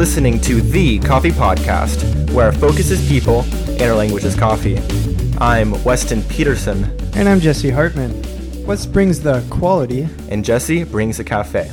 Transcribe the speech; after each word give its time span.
listening 0.00 0.40
to 0.40 0.62
The 0.62 0.98
Coffee 1.00 1.30
Podcast, 1.30 2.32
where 2.32 2.46
our 2.46 2.52
focus 2.52 2.90
is 2.90 3.06
people 3.06 3.42
and 3.68 3.82
our 3.82 3.94
language 3.94 4.24
is 4.24 4.34
coffee. 4.34 4.78
I'm 5.36 5.72
Weston 5.84 6.22
Peterson, 6.22 6.84
And 7.14 7.28
I'm 7.28 7.38
Jesse 7.38 7.68
Hartman. 7.68 8.12
What 8.64 8.88
brings 8.94 9.20
the 9.20 9.44
quality? 9.50 10.08
and 10.30 10.42
Jesse 10.42 10.84
brings 10.84 11.18
the 11.18 11.24
cafe. 11.24 11.70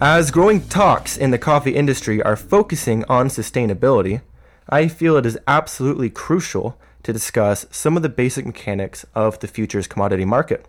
As 0.00 0.30
growing 0.30 0.68
talks 0.68 1.16
in 1.16 1.32
the 1.32 1.36
coffee 1.36 1.74
industry 1.74 2.22
are 2.22 2.36
focusing 2.36 3.02
on 3.08 3.26
sustainability, 3.26 4.20
I 4.68 4.86
feel 4.86 5.16
it 5.16 5.26
is 5.26 5.36
absolutely 5.48 6.10
crucial 6.10 6.78
to 7.02 7.12
discuss 7.12 7.66
some 7.72 7.96
of 7.96 8.04
the 8.04 8.08
basic 8.08 8.46
mechanics 8.46 9.04
of 9.16 9.40
the 9.40 9.48
futures 9.48 9.88
commodity 9.88 10.24
market. 10.24 10.64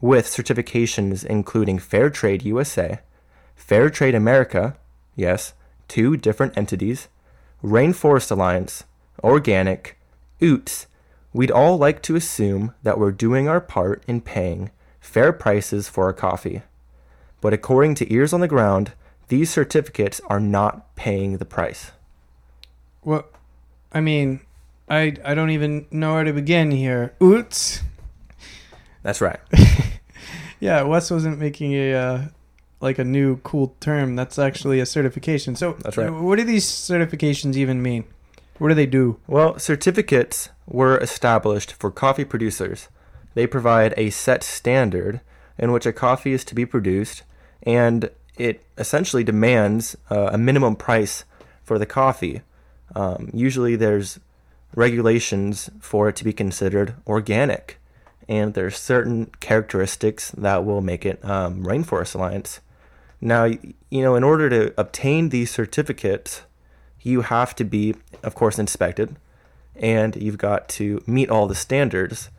With 0.00 0.26
certifications 0.26 1.24
including 1.24 1.78
Fair 1.78 2.10
Trade 2.10 2.42
USA, 2.42 2.98
Fair 3.54 3.88
Trade 3.88 4.16
America, 4.16 4.76
yes, 5.16 5.54
two 5.88 6.16
different 6.16 6.56
entities, 6.56 7.08
Rainforest 7.64 8.30
Alliance, 8.30 8.84
Organic, 9.24 9.98
UTZ, 10.40 10.86
we'd 11.32 11.50
all 11.50 11.76
like 11.76 12.02
to 12.02 12.14
assume 12.14 12.74
that 12.82 12.98
we're 12.98 13.10
doing 13.10 13.48
our 13.48 13.60
part 13.60 14.04
in 14.06 14.20
paying 14.20 14.70
fair 15.00 15.32
prices 15.32 15.88
for 15.88 16.04
our 16.04 16.12
coffee. 16.12 16.62
But 17.40 17.52
according 17.52 17.94
to 17.96 18.12
Ears 18.12 18.32
on 18.32 18.40
the 18.40 18.48
Ground, 18.48 18.92
these 19.28 19.50
certificates 19.50 20.20
are 20.26 20.40
not 20.40 20.94
paying 20.94 21.38
the 21.38 21.44
price. 21.44 21.90
Well, 23.02 23.24
I 23.92 24.00
mean, 24.00 24.40
I 24.88 25.16
I 25.24 25.34
don't 25.34 25.50
even 25.50 25.86
know 25.90 26.14
where 26.14 26.24
to 26.24 26.32
begin 26.32 26.70
here. 26.70 27.14
UTZ. 27.20 27.82
That's 29.02 29.20
right. 29.20 29.40
Yeah, 30.60 30.82
Wes 30.82 31.10
wasn't 31.10 31.38
making 31.38 31.74
a 31.74 31.92
uh, 31.94 32.22
like 32.80 32.98
a 32.98 33.04
new 33.04 33.38
cool 33.38 33.74
term. 33.80 34.16
That's 34.16 34.38
actually 34.38 34.80
a 34.80 34.86
certification. 34.86 35.56
So 35.56 35.76
That's 35.80 35.96
right. 35.96 36.10
What 36.10 36.36
do 36.36 36.44
these 36.44 36.64
certifications 36.64 37.56
even 37.56 37.82
mean? 37.82 38.04
What 38.58 38.68
do 38.68 38.74
they 38.74 38.86
do? 38.86 39.18
Well, 39.26 39.58
certificates 39.58 40.48
were 40.66 40.98
established 40.98 41.72
for 41.72 41.90
coffee 41.90 42.24
producers. 42.24 42.88
They 43.34 43.46
provide 43.46 43.92
a 43.96 44.10
set 44.10 44.42
standard 44.42 45.20
in 45.58 45.72
which 45.72 45.86
a 45.86 45.92
coffee 45.92 46.32
is 46.32 46.44
to 46.46 46.54
be 46.54 46.64
produced, 46.64 47.22
and 47.62 48.10
it 48.36 48.62
essentially 48.78 49.24
demands 49.24 49.96
uh, 50.10 50.30
a 50.32 50.38
minimum 50.38 50.76
price 50.76 51.24
for 51.62 51.78
the 51.78 51.86
coffee. 51.86 52.42
Um, 52.94 53.30
usually, 53.34 53.76
there's 53.76 54.20
regulations 54.74 55.70
for 55.80 56.08
it 56.08 56.16
to 56.16 56.24
be 56.24 56.32
considered 56.32 56.94
organic, 57.06 57.78
and 58.28 58.54
there's 58.54 58.76
certain 58.76 59.26
characteristics 59.40 60.30
that 60.32 60.64
will 60.64 60.80
make 60.80 61.04
it 61.04 61.22
um, 61.24 61.62
Rainforest 61.62 62.14
Alliance. 62.14 62.60
Now, 63.20 63.44
you 63.44 64.02
know, 64.02 64.14
in 64.14 64.24
order 64.24 64.50
to 64.50 64.74
obtain 64.78 65.30
these 65.30 65.50
certificates, 65.50 66.42
you 67.02 67.22
have 67.22 67.54
to 67.56 67.64
be, 67.64 67.94
of 68.22 68.34
course, 68.34 68.58
inspected, 68.58 69.16
and 69.74 70.16
you've 70.16 70.38
got 70.38 70.68
to 70.70 71.02
meet 71.06 71.30
all 71.30 71.46
the 71.46 71.54
standards. 71.54 72.30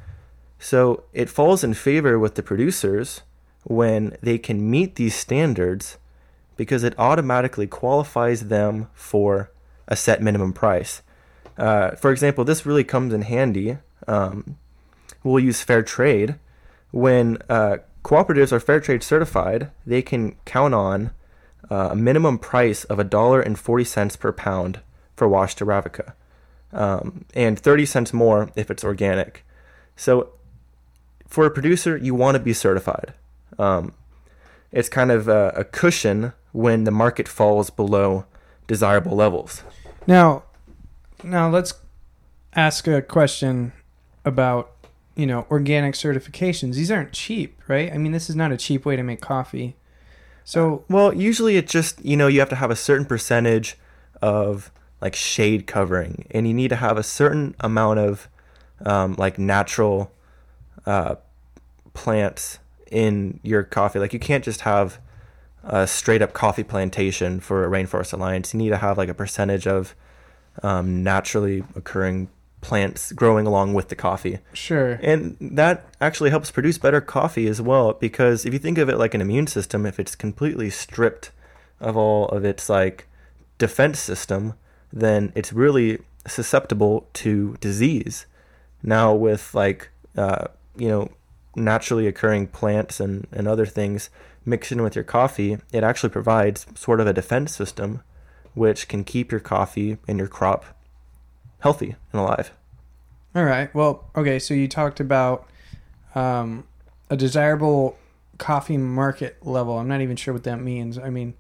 So 0.60 1.04
it 1.14 1.30
falls 1.30 1.64
in 1.64 1.74
favor 1.74 2.18
with 2.20 2.36
the 2.36 2.44
producers 2.44 3.22
when 3.64 4.18
they 4.22 4.38
can 4.38 4.70
meet 4.70 4.96
these 4.96 5.16
standards 5.16 5.98
because 6.56 6.84
it 6.84 6.98
automatically 6.98 7.68
qualifies 7.68 8.48
them 8.48 8.90
for 8.94 9.52
a 9.88 9.96
set 9.96 10.22
minimum 10.22 10.54
price. 10.54 11.02
Uh, 11.58 11.92
for 11.92 12.12
example, 12.12 12.44
this 12.44 12.66
really 12.66 12.84
comes 12.84 13.14
in 13.14 13.22
handy. 13.22 13.78
Um, 14.08 14.58
we'll 15.24 15.44
use 15.44 15.62
fair 15.62 15.84
trade. 15.84 16.36
When 16.92 17.38
uh, 17.50 17.78
cooperatives 18.08 18.54
are 18.54 18.60
fair 18.62 18.80
trade 18.80 19.04
certified, 19.04 19.70
they 19.86 20.02
can 20.02 20.38
count 20.46 20.74
on 20.74 21.12
uh, 21.70 21.90
a 21.92 21.96
minimum 21.96 22.40
price 22.40 22.86
of 22.86 23.00
a 23.00 23.04
dollar 23.04 23.42
and 23.42 23.60
forty 23.60 23.84
cents 23.84 24.16
per 24.16 24.32
pound 24.32 24.80
for 25.14 25.28
washed 25.28 25.60
arabica, 25.60 26.14
um, 26.72 27.26
and 27.34 27.60
thirty 27.60 27.86
cents 27.86 28.14
more 28.14 28.50
if 28.56 28.72
it's 28.72 28.86
organic. 28.86 29.46
So, 29.98 30.30
for 31.28 31.46
a 31.46 31.52
producer, 31.52 31.98
you 31.98 32.16
want 32.16 32.36
to 32.36 32.40
be 32.40 32.54
certified. 32.54 33.14
Um, 33.60 33.94
it's 34.72 34.88
kind 34.88 35.12
of 35.12 35.28
a, 35.28 35.50
a 35.58 35.66
cushion 35.66 36.32
when 36.54 36.86
the 36.86 36.92
market 36.92 37.28
falls 37.28 37.70
below 37.70 38.26
desirable 38.68 39.18
levels. 39.18 39.64
Now, 40.06 40.44
now 41.24 41.50
let's 41.50 41.74
ask 42.56 42.88
a 42.88 43.02
question 43.02 43.74
about 44.24 44.77
you 45.18 45.26
know 45.26 45.46
organic 45.50 45.96
certifications. 45.96 46.76
These 46.76 46.92
aren't 46.92 47.12
cheap, 47.12 47.62
right? 47.68 47.92
I 47.92 47.98
mean, 47.98 48.12
this 48.12 48.30
is 48.30 48.36
not 48.36 48.52
a 48.52 48.58
cheap 48.58 48.86
way 48.86 48.96
to 48.96 49.04
make 49.04 49.20
coffee. 49.20 49.76
So 50.46 50.86
Well, 50.88 51.14
usually 51.14 51.58
it 51.58 51.68
just, 51.68 52.04
you 52.06 52.16
know, 52.16 52.28
you 52.28 52.40
have 52.40 52.50
to 52.50 52.56
have 52.56 52.72
a 52.72 52.76
certain 52.76 53.06
percentage 53.06 53.78
of 54.22 54.72
like 55.02 55.16
shade 55.16 55.68
covering, 55.68 56.26
and 56.32 56.48
you 56.48 56.54
need 56.54 56.70
to 56.70 56.78
have 56.78 56.98
a 56.98 57.04
certain 57.04 57.56
amount 57.60 58.00
of 58.00 58.30
um, 58.86 59.16
like 59.18 59.38
natural 59.38 60.12
uh, 60.86 61.16
plants 61.94 62.60
in 62.92 63.40
your 63.44 63.64
coffee. 63.64 64.00
Like 64.00 64.14
you 64.14 64.20
can't 64.20 64.44
just 64.44 64.62
have 64.62 65.00
a 65.64 65.86
straight 65.88 66.22
up 66.22 66.34
coffee 66.34 66.64
plantation 66.64 67.40
for 67.40 67.66
a 67.66 67.70
Rainforest 67.70 68.14
Alliance. 68.14 68.54
You 68.54 68.60
need 68.60 68.70
to 68.70 68.78
have 68.78 68.98
like 68.98 69.10
a 69.10 69.14
percentage 69.14 69.68
of 69.68 69.96
um, 70.64 71.04
naturally 71.04 71.64
occurring 71.76 72.30
plants 72.62 73.12
growing 73.12 73.46
along 73.46 73.74
with 73.74 73.90
the 73.90 73.96
coffee. 73.96 74.40
sure, 74.54 75.00
And 75.04 75.38
that 75.40 75.86
actually 76.02 76.30
helps 76.30 76.52
produce 76.52 76.78
better 76.78 77.02
coffee 77.02 77.48
as 77.48 77.62
well 77.62 77.94
because 77.94 78.46
if 78.46 78.54
you 78.54 78.60
think 78.60 78.78
of 78.78 78.90
it 78.90 78.98
like 78.98 79.14
an 79.14 79.22
immune 79.22 79.48
system, 79.48 79.86
if 79.86 80.00
it's 80.00 80.16
completely 80.16 80.70
stripped 80.70 81.32
of 81.80 81.96
all 81.96 82.28
of 82.30 82.44
its 82.44 82.70
like 82.70 83.08
defense 83.58 84.00
system, 84.00 84.54
then 84.92 85.32
it's 85.36 85.54
really 85.54 86.00
susceptible 86.26 87.08
to 87.14 87.56
disease. 87.60 88.26
Now 88.84 89.14
with 89.14 89.54
like 89.54 89.90
uh, 90.16 90.48
you 90.76 90.90
know 90.90 91.10
naturally 91.56 92.08
occurring 92.08 92.48
plants 92.48 93.00
and, 93.00 93.28
and 93.32 93.48
other 93.48 93.66
things 93.66 94.10
mixed 94.46 94.72
in 94.72 94.82
with 94.82 94.96
your 94.96 95.04
coffee, 95.04 95.58
it 95.72 95.84
actually 95.84 96.10
provides 96.10 96.66
sort 96.76 97.00
of 97.00 97.08
a 97.08 97.14
defense 97.14 97.56
system 97.56 98.02
which 98.54 98.88
can 98.88 99.04
keep 99.04 99.32
your 99.32 99.42
coffee 99.42 99.98
and 100.08 100.18
your 100.18 100.28
crop 100.28 100.66
healthy 101.60 101.96
and 102.12 102.22
alive. 102.22 102.52
all 103.36 103.44
right. 103.44 103.74
Well, 103.74 104.10
okay. 104.16 104.40
So 104.40 104.54
you 104.54 104.68
talked 104.68 105.00
about 105.00 105.48
um, 106.16 106.66
a 107.10 107.16
desirable 107.18 107.98
coffee 108.38 108.78
market 108.78 109.46
level. 109.46 109.78
I'm 109.78 109.88
not 109.88 110.02
even 110.02 110.16
sure 110.16 110.34
what 110.34 110.44
that 110.44 110.60
means. 110.60 110.98
I 110.98 111.10
mean, 111.10 111.34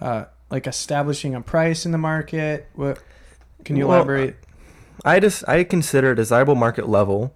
uh, 0.00 0.24
like 0.50 0.66
establishing 0.66 1.34
a 1.34 1.40
price 1.40 1.86
in 1.86 1.92
the 1.92 1.98
market. 1.98 2.68
What 2.74 3.02
can 3.64 3.76
you 3.76 3.86
Well, 3.86 3.98
elaborate? 3.98 4.36
I 5.04 5.20
just 5.20 5.48
I 5.48 5.64
consider 5.64 6.12
a 6.12 6.16
desirable 6.16 6.54
market 6.54 6.88
level. 6.88 7.34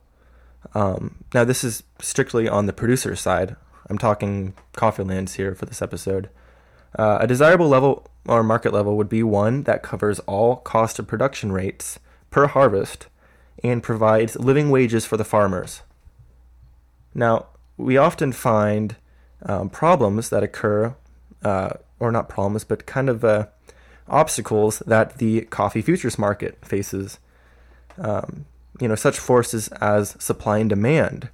Um, 0.74 1.24
now 1.32 1.44
this 1.44 1.64
is 1.64 1.82
strictly 2.00 2.48
on 2.48 2.66
the 2.66 2.72
producer 2.72 3.14
side. 3.16 3.56
I'm 3.88 3.98
talking 3.98 4.54
coffee 4.74 5.04
lands 5.04 5.34
here 5.34 5.54
for 5.54 5.64
this 5.66 5.80
episode. 5.80 6.28
Uh, 6.98 7.18
a 7.20 7.26
desirable 7.26 7.68
level 7.68 8.06
or 8.26 8.42
market 8.42 8.72
level 8.72 8.96
would 8.96 9.08
be 9.08 9.22
one 9.22 9.62
that 9.64 9.82
covers 9.82 10.18
all 10.20 10.56
cost 10.56 10.98
of 10.98 11.06
production 11.06 11.52
rates 11.52 11.98
per 12.36 12.48
harvest 12.48 13.06
and 13.64 13.82
provides 13.82 14.36
living 14.36 14.68
wages 14.68 15.06
for 15.06 15.16
the 15.16 15.24
farmers. 15.24 15.80
Now, 17.14 17.46
we 17.78 17.96
often 17.96 18.30
find 18.30 18.94
um, 19.46 19.70
problems 19.70 20.28
that 20.28 20.42
occur, 20.42 20.94
uh, 21.42 21.70
or 21.98 22.12
not 22.12 22.28
problems, 22.28 22.62
but 22.62 22.84
kind 22.84 23.08
of 23.08 23.24
uh, 23.24 23.46
obstacles 24.06 24.80
that 24.80 25.16
the 25.16 25.46
coffee 25.46 25.80
futures 25.80 26.18
market 26.18 26.62
faces. 26.62 27.18
Um, 27.96 28.44
you 28.82 28.86
know, 28.86 28.96
such 28.96 29.18
forces 29.18 29.68
as 29.80 30.14
supply 30.22 30.58
and 30.58 30.68
demand, 30.68 31.30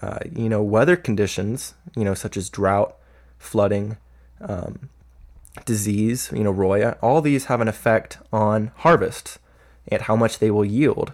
uh, 0.00 0.18
you 0.34 0.48
know, 0.48 0.60
weather 0.60 0.96
conditions, 0.96 1.74
you 1.94 2.02
know, 2.02 2.14
such 2.14 2.36
as 2.36 2.50
drought, 2.50 2.96
flooding, 3.38 3.96
um, 4.40 4.88
disease, 5.64 6.32
you 6.34 6.42
know, 6.42 6.50
roya, 6.50 6.98
all 7.00 7.20
these 7.20 7.44
have 7.44 7.60
an 7.60 7.68
effect 7.68 8.18
on 8.32 8.72
harvests 8.78 9.38
and 9.88 10.02
how 10.02 10.16
much 10.16 10.38
they 10.38 10.50
will 10.50 10.64
yield. 10.64 11.12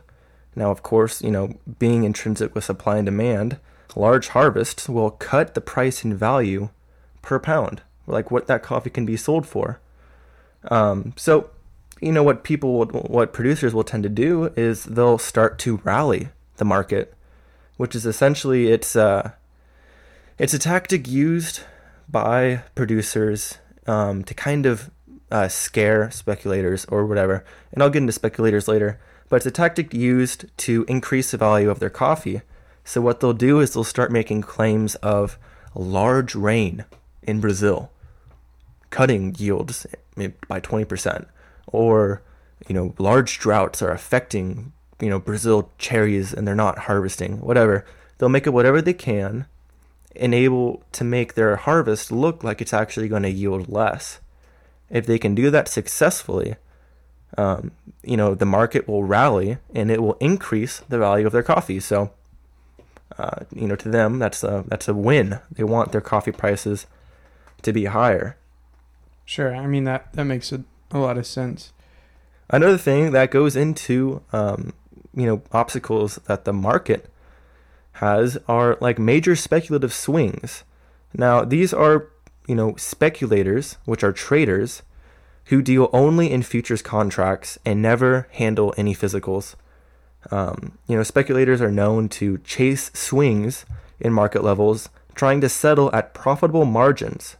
Now, 0.55 0.70
of 0.70 0.82
course, 0.82 1.23
you 1.23 1.31
know, 1.31 1.59
being 1.79 2.05
intrinsic 2.05 2.55
with 2.55 2.65
supply 2.65 2.97
and 2.97 3.06
demand, 3.06 3.59
large 3.94 4.29
harvests 4.29 4.88
will 4.88 5.11
cut 5.11 5.55
the 5.55 5.61
price 5.61 6.05
and 6.05 6.15
value 6.15 6.70
per 7.23 7.38
pound, 7.38 7.82
like 8.06 8.31
what 8.31 8.47
that 8.47 8.62
coffee 8.62 8.91
can 8.91 9.06
be 9.06 9.17
sold 9.17 9.47
for. 9.47 9.81
Um, 10.70 11.12
so, 11.17 11.50
you 12.00 12.12
know, 12.12 12.23
what 12.23 12.44
people, 12.44 12.79
would, 12.79 12.93
what 12.93 13.32
producers 13.32 13.75
will 13.75 13.85
tend 13.85 14.03
to 14.03 14.09
do 14.09 14.53
is 14.56 14.85
they'll 14.85 15.19
start 15.19 15.59
to 15.61 15.76
rally 15.85 16.29
the 16.56 16.65
market, 16.65 17.15
which 17.76 17.94
is 17.94 18.05
essentially 18.05 18.70
it's 18.70 18.97
uh, 18.97 19.32
it's 20.38 20.55
a 20.55 20.59
tactic 20.59 21.09
used 21.09 21.61
by 22.09 22.62
producers 22.75 23.59
um, 23.87 24.25
to 24.25 24.35
kind 24.35 24.67
of 24.67 24.91
uh, 25.30 25.48
scare 25.48 26.10
speculators 26.10 26.84
or 26.86 27.06
whatever. 27.06 27.44
And 27.72 27.82
I'll 27.82 27.90
get 27.90 28.02
into 28.02 28.12
speculators 28.12 28.69
later. 28.69 29.00
But 29.28 29.36
it's 29.36 29.46
a 29.46 29.50
tactic 29.50 29.92
used 29.92 30.46
to 30.58 30.84
increase 30.88 31.30
the 31.30 31.36
value 31.36 31.70
of 31.70 31.80
their 31.80 31.90
coffee. 31.90 32.40
So 32.84 33.00
what 33.00 33.20
they'll 33.20 33.34
do 33.34 33.60
is 33.60 33.75
they'll 33.75 33.84
start 33.84 34.10
making 34.10 34.42
claims 34.42 34.94
of 34.96 35.38
large 35.75 36.34
rain 36.34 36.86
in 37.22 37.40
Brazil, 37.40 37.90
cutting 38.88 39.34
yields 39.38 39.86
by 40.16 40.60
20%, 40.60 41.26
or 41.66 42.22
you 42.66 42.74
know, 42.74 42.94
large 42.98 43.38
droughts 43.38 43.82
are 43.82 43.90
affecting 43.90 44.72
you 45.00 45.08
know 45.08 45.19
Brazil 45.19 45.70
cherries 45.78 46.32
and 46.32 46.46
they're 46.46 46.54
not 46.54 46.81
harvesting, 46.81 47.40
whatever. 47.40 47.84
They'll 48.16 48.28
make 48.28 48.46
it 48.46 48.52
whatever 48.52 48.82
they 48.82 48.94
can, 48.94 49.46
enable 50.16 50.82
to 50.92 51.04
make 51.04 51.34
their 51.34 51.56
harvest 51.56 52.10
look 52.10 52.42
like 52.42 52.60
it's 52.60 52.72
actually 52.72 53.08
going 53.08 53.22
to 53.22 53.31
yield 53.31 53.69
less. 53.69 54.19
If 54.90 55.06
they 55.06 55.19
can 55.19 55.35
do 55.35 55.50
that 55.50 55.69
successfully, 55.69 56.56
um, 57.37 57.73
you 58.02 58.17
know, 58.17 58.35
the 58.35 58.46
market 58.46 58.88
will 58.88 59.05
rally 59.05 59.58
and 59.75 59.90
it 59.90 60.02
will 60.02 60.14
increase 60.14 60.81
the 60.88 60.99
value 60.99 61.26
of 61.26 61.32
their 61.32 61.43
coffee. 61.43 61.81
So, 61.81 62.12
uh, 63.19 63.44
you 63.55 63.67
know, 63.67 63.76
to 63.76 63.88
them, 63.88 64.19
that's 64.19 64.43
a 64.43 64.64
that's 64.67 64.88
a 64.88 64.94
win. 64.94 65.40
They 65.50 65.64
want 65.64 65.93
their 65.93 66.00
coffee 66.00 66.32
prices 66.32 66.87
to 67.62 67.73
be 67.73 67.87
higher. 67.87 68.37
Sure. 69.25 69.55
I 69.55 69.67
mean 69.67 69.85
that 69.85 70.12
that 70.14 70.25
makes 70.25 70.52
a, 70.52 70.64
a 70.91 70.99
lot 70.99 71.19
of 71.19 71.26
sense. 71.26 71.73
Another 72.50 72.79
thing 72.79 73.12
that 73.12 73.31
goes 73.31 73.56
into 73.56 74.23
um, 74.32 74.73
you 75.14 75.26
know 75.26 75.43
obstacles 75.52 76.17
that 76.26 76.44
the 76.44 76.52
market 76.52 77.11
has 77.93 78.38
are 78.49 78.79
like 78.81 78.99
major 78.99 79.37
speculative 79.37 79.93
swings. 79.93 80.64
Now 81.12 81.44
these 81.44 81.75
are 81.75 82.08
you 82.48 82.56
know 82.56 82.74
speculators, 82.76 83.76
which 83.84 84.02
are 84.02 84.12
traders, 84.12 84.82
who 85.46 85.62
deal 85.62 85.88
only 85.92 86.32
in 86.32 86.42
futures 86.42 86.82
contracts 86.82 87.58
and 87.64 87.80
never 87.80 88.26
handle 88.32 88.74
any 88.76 88.94
physicals. 88.94 89.54
Um, 90.32 90.78
you 90.88 90.96
know 90.96 91.04
speculators 91.04 91.60
are 91.60 91.70
known 91.70 92.08
to 92.10 92.38
chase 92.38 92.90
swings 92.94 93.64
in 94.00 94.12
market 94.12 94.42
levels, 94.42 94.88
trying 95.14 95.40
to 95.42 95.48
settle 95.48 95.94
at 95.94 96.14
profitable 96.14 96.64
margins. 96.64 97.36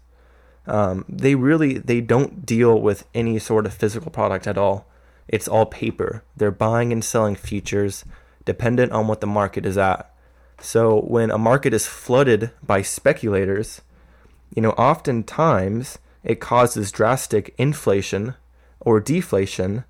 Um, 0.67 1.05
they 1.09 1.35
really 1.35 1.79
they 1.79 2.01
don't 2.01 2.47
deal 2.47 2.81
with 2.81 3.07
any 3.15 3.41
sort 3.41 3.67
of 3.67 3.75
physical 3.75 4.13
product 4.13 4.47
at 4.47 4.57
all 4.57 4.87
it's 5.29 5.47
all 5.47 5.67
paper. 5.67 6.25
They're 6.37 6.51
buying 6.51 6.93
and 6.93 7.05
selling 7.05 7.37
futures 7.37 8.05
dependent 8.45 8.93
on 8.93 9.07
what 9.07 9.21
the 9.21 9.27
market 9.27 9.67
is 9.67 9.77
at. 9.77 10.11
So 10.61 11.01
when 11.03 11.31
a 11.31 11.39
market 11.39 11.75
is 11.75 11.87
flooded 11.87 12.51
by 12.63 12.83
speculators, 12.83 13.83
you 14.55 14.63
know, 14.63 14.71
oftentimes 14.73 15.99
it 16.25 16.41
causes 16.41 16.93
drastic 16.93 17.55
inflation 17.59 18.35
or 18.81 19.01
deflation, 19.01 19.85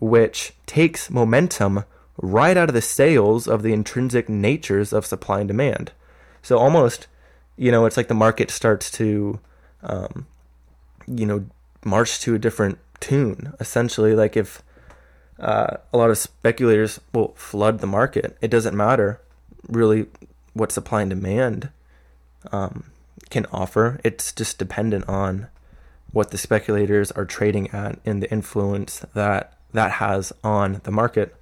which 0.00 0.52
takes 0.66 1.10
momentum 1.10 1.84
right 2.16 2.56
out 2.56 2.68
of 2.68 2.74
the 2.74 2.82
sales 2.82 3.46
of 3.46 3.62
the 3.62 3.72
intrinsic 3.72 4.28
natures 4.28 4.92
of 4.92 5.06
supply 5.06 5.40
and 5.40 5.48
demand. 5.48 5.92
So 6.42 6.58
almost, 6.58 7.06
you 7.56 7.70
know, 7.70 7.86
it's 7.86 7.96
like 7.96 8.08
the 8.08 8.14
market 8.14 8.50
starts 8.50 8.90
to, 8.92 9.40
um, 9.82 10.26
you 11.06 11.26
know, 11.26 11.46
march 11.84 12.20
to 12.20 12.34
a 12.34 12.38
different 12.38 12.78
tune. 13.00 13.52
Essentially, 13.60 14.14
like 14.14 14.36
if 14.36 14.62
uh, 15.38 15.76
a 15.92 15.96
lot 15.96 16.10
of 16.10 16.18
speculators 16.18 17.00
will 17.12 17.34
flood 17.36 17.80
the 17.80 17.86
market. 17.86 18.36
It 18.40 18.50
doesn't 18.50 18.76
matter 18.76 19.20
really 19.68 20.06
what 20.52 20.70
supply 20.70 21.02
and 21.02 21.10
demand 21.10 21.70
um, 22.52 22.84
can 23.30 23.46
offer. 23.52 24.00
It's 24.04 24.32
just 24.32 24.58
dependent 24.58 25.08
on 25.08 25.48
what 26.12 26.30
the 26.30 26.38
speculators 26.38 27.10
are 27.12 27.24
trading 27.24 27.70
at 27.70 27.98
and 28.04 28.22
the 28.22 28.30
influence 28.30 29.00
that 29.14 29.58
that 29.72 29.92
has 29.92 30.32
on 30.44 30.80
the 30.84 30.92
market. 30.92 31.34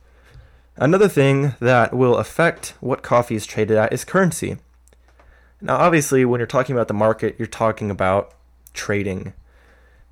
Another 0.76 1.08
thing 1.08 1.54
that 1.60 1.92
will 1.92 2.16
affect 2.16 2.74
what 2.80 3.02
coffee 3.02 3.34
is 3.34 3.44
traded 3.44 3.76
at 3.76 3.92
is 3.92 4.04
currency. 4.04 4.56
Now, 5.60 5.76
obviously, 5.76 6.24
when 6.24 6.40
you're 6.40 6.46
talking 6.46 6.74
about 6.74 6.88
the 6.88 6.94
market, 6.94 7.36
you're 7.38 7.46
talking 7.46 7.90
about 7.90 8.34
trading. 8.72 9.34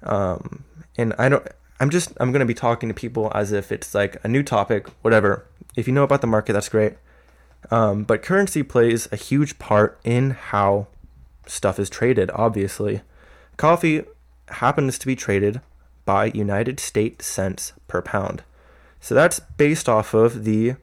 Um, 0.02 0.64
and 0.98 1.14
I 1.18 1.28
don't 1.28 1.46
I'm 1.80 1.88
just 1.88 2.12
I'm 2.20 2.30
going 2.30 2.40
to 2.40 2.46
be 2.46 2.54
talking 2.54 2.90
to 2.90 2.94
people 2.94 3.32
as 3.34 3.52
if 3.52 3.72
it's 3.72 3.94
like 3.94 4.22
a 4.22 4.28
new 4.28 4.42
topic, 4.42 4.86
whatever. 5.00 5.46
If 5.74 5.88
you 5.88 5.94
know 5.94 6.04
about 6.04 6.20
the 6.20 6.26
market, 6.26 6.52
that's 6.52 6.68
great. 6.68 6.94
Um, 7.70 8.04
but 8.04 8.22
currency 8.22 8.62
plays 8.62 9.08
a 9.10 9.16
huge 9.16 9.58
part 9.58 9.98
in 10.04 10.30
how 10.30 10.88
stuff 11.46 11.78
is 11.78 11.90
traded. 11.90 12.30
Obviously, 12.34 13.02
coffee 13.56 14.04
happens 14.48 14.98
to 14.98 15.06
be 15.06 15.16
traded 15.16 15.60
by 16.04 16.26
United 16.26 16.80
States 16.80 17.26
cents 17.26 17.72
per 17.88 18.02
pound. 18.02 18.42
So 19.00 19.14
that's 19.14 19.40
based 19.40 19.88
off 19.88 20.12
of 20.14 20.44
the 20.44 20.74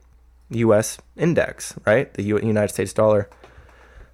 U.S. 0.50 0.98
index, 1.16 1.74
right? 1.86 2.12
The 2.14 2.22
United 2.22 2.72
States 2.72 2.92
dollar. 2.92 3.28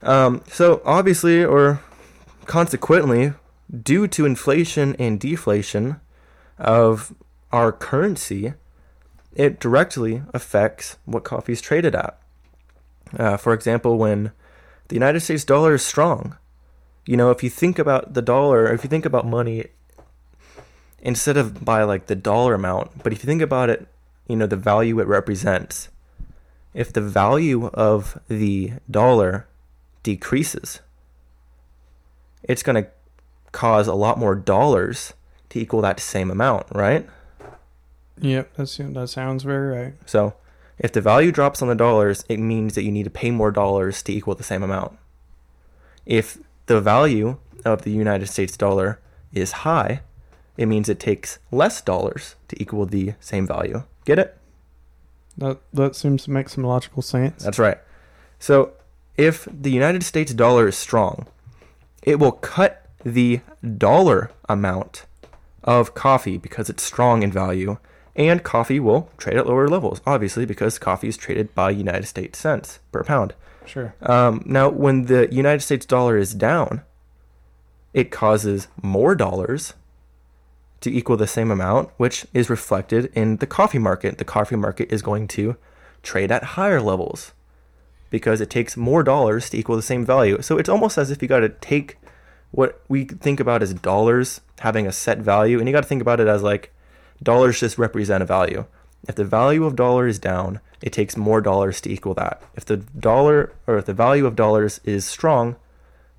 Um, 0.03 0.43
so 0.49 0.83
obviously, 0.85 1.45
or 1.45 1.81
consequently, 2.45 3.33
due 3.83 4.07
to 4.09 4.27
inflation 4.27 4.95
and 4.99 5.19
deflation, 5.19 6.01
of 6.59 7.15
our 7.53 7.73
currency, 7.73 8.55
it 9.35 9.59
directly 9.61 10.23
affects 10.33 10.97
what 11.05 11.25
coffee 11.25 11.53
is 11.53 11.61
traded 11.61 11.95
at. 11.95 12.19
Uh, 13.17 13.37
for 13.37 13.53
example, 13.53 13.99
when 13.99 14.33
the 14.89 14.95
United 14.95 15.21
States 15.21 15.45
dollar 15.45 15.75
is 15.75 15.85
strong, 15.85 16.37
you 17.07 17.17
know, 17.17 17.31
if 17.31 17.43
you 17.43 17.51
think 17.51 17.79
about 17.79 18.15
the 18.15 18.23
dollar, 18.23 18.73
if 18.73 18.83
you 18.85 18.91
think 18.91 19.05
about 19.05 19.27
money 19.27 19.67
instead 21.01 21.37
of 21.37 21.65
by 21.65 21.83
like 21.83 22.07
the 22.07 22.15
dollar 22.15 22.55
amount, 22.55 23.03
but 23.03 23.13
if 23.13 23.23
you 23.23 23.27
think 23.27 23.43
about 23.43 23.69
it, 23.69 23.87
you 24.27 24.37
know, 24.37 24.47
the 24.47 24.57
value 24.57 25.01
it 25.01 25.07
represents, 25.07 25.89
if 26.73 26.93
the 26.93 27.01
value 27.01 27.67
of 27.69 28.19
the 28.29 28.73
dollar 28.91 29.47
decreases, 30.03 30.81
it's 32.43 32.63
going 32.63 32.83
to 32.83 32.91
cause 33.53 33.87
a 33.87 33.95
lot 33.95 34.19
more 34.19 34.35
dollars 34.35 35.13
to 35.51 35.61
equal 35.61 35.83
that 35.83 36.01
same 36.01 36.31
amount, 36.31 36.67
right? 36.73 37.09
Yep, 38.21 38.55
that's 38.57 38.77
that 38.77 39.09
sounds 39.09 39.43
very 39.43 39.77
right. 39.77 39.95
So, 40.07 40.35
if 40.79 40.93
the 40.93 41.01
value 41.01 41.33
drops 41.33 41.63
on 41.63 41.69
the 41.69 41.75
dollars, 41.75 42.25
it 42.29 42.39
means 42.39 42.75
that 42.75 42.83
you 42.83 42.91
need 42.91 43.05
to 43.05 43.11
pay 43.11 43.31
more 43.31 43.51
dollars 43.51 44.03
to 44.03 44.13
equal 44.13 44.35
the 44.35 44.43
same 44.43 44.63
amount. 44.63 44.99
If 46.05 46.39
the 46.67 46.81
value 46.81 47.39
of 47.65 47.83
the 47.83 47.91
United 47.91 48.29
States 48.29 48.57
dollar 48.57 49.01
is 49.33 49.53
high, 49.53 50.01
it 50.57 50.67
means 50.67 50.89
it 50.89 51.01
takes 51.01 51.39
less 51.51 51.81
dollars 51.81 52.37
to 52.49 52.61
equal 52.61 52.87
the 52.87 53.15
same 53.21 53.47
value. 53.47 53.83
Get 54.05 54.19
it? 54.19 54.39
That 55.37 55.59
that 55.73 55.97
seems 55.97 56.25
to 56.25 56.31
make 56.31 56.49
some 56.49 56.65
logical 56.65 57.03
sense. 57.03 57.43
That's 57.43 57.59
right. 57.59 57.79
So, 58.39 58.73
if 59.17 59.49
the 59.51 59.71
United 59.71 60.03
States 60.03 60.33
dollar 60.33 60.69
is 60.69 60.77
strong, 60.77 61.27
it 62.03 62.19
will 62.19 62.33
cut 62.33 62.87
the 63.05 63.41
dollar 63.79 64.31
amount 64.49 65.07
of 65.65 65.95
coffee 65.95 66.37
because 66.37 66.69
it's 66.69 66.83
strong 66.83 67.23
in 67.23 67.33
value, 67.33 67.79
and 68.17 68.43
coffee 68.43 68.81
will 68.81 69.11
trade 69.17 69.37
at 69.37 69.47
lower 69.47 69.69
levels, 69.69 70.01
obviously, 70.07 70.47
because 70.47 70.79
coffee 70.79 71.09
is 71.09 71.17
traded 71.17 71.55
by 71.55 71.71
United 71.71 72.07
States 72.07 72.39
cents 72.39 72.79
per 72.93 73.03
pound. 73.03 73.35
Sure. 73.67 73.95
Um, 74.03 74.43
now, 74.45 74.69
when 74.69 75.07
the 75.07 75.29
United 75.33 75.61
States 75.61 75.87
dollar 75.87 76.17
is 76.17 76.35
down, 76.35 76.83
it 77.93 78.11
causes 78.11 78.69
more 78.83 79.15
dollars 79.15 79.75
to 80.81 80.93
equal 80.93 81.17
the 81.17 81.27
same 81.27 81.51
amount, 81.51 81.89
which 81.97 82.27
is 82.35 82.51
reflected 82.51 83.11
in 83.15 83.39
the 83.39 83.47
coffee 83.47 83.79
market. 83.79 84.19
The 84.19 84.25
coffee 84.25 84.57
market 84.57 84.93
is 84.93 85.01
going 85.01 85.29
to 85.29 85.57
trade 86.03 86.31
at 86.31 86.45
higher 86.45 86.81
levels 86.81 87.33
because 88.11 88.41
it 88.41 88.51
takes 88.51 88.77
more 88.77 89.03
dollars 89.03 89.49
to 89.51 89.57
equal 89.57 89.77
the 89.77 89.83
same 89.83 90.05
value. 90.05 90.43
So 90.43 90.59
it's 90.59 90.69
almost 90.69 90.99
as 90.99 91.11
if 91.11 91.23
you 91.23 91.29
got 91.29 91.41
to 91.41 91.49
take 91.49 91.97
what 92.51 92.83
we 92.89 93.05
think 93.05 93.41
about 93.41 93.63
as 93.63 93.75
dollars 93.75 94.41
having 94.61 94.87
a 94.87 94.93
set 94.93 95.19
value, 95.19 95.59
and 95.59 95.67
you 95.67 95.73
got 95.73 95.83
to 95.83 95.89
think 95.89 96.03
about 96.03 96.21
it 96.21 96.29
as 96.29 96.43
like 96.43 96.74
dollars 97.23 97.61
just 97.61 97.79
represent 97.79 98.23
a 98.23 98.27
value. 98.27 98.65
If 99.09 99.17
the 99.17 99.25
value 99.25 99.65
of 99.65 99.77
dollar 99.77 100.07
is 100.07 100.19
down, 100.19 100.61
it 100.81 100.93
takes 100.93 101.17
more 101.17 101.41
dollars 101.41 101.81
to 101.83 101.91
equal 101.91 102.15
that. 102.15 102.43
If 102.55 102.65
the 102.65 102.79
dollar 102.79 103.53
or 103.67 103.79
if 103.79 103.87
the 103.87 103.95
value 103.95 104.27
of 104.27 104.37
dollars 104.37 104.81
is 104.85 105.05
strong, 105.05 105.57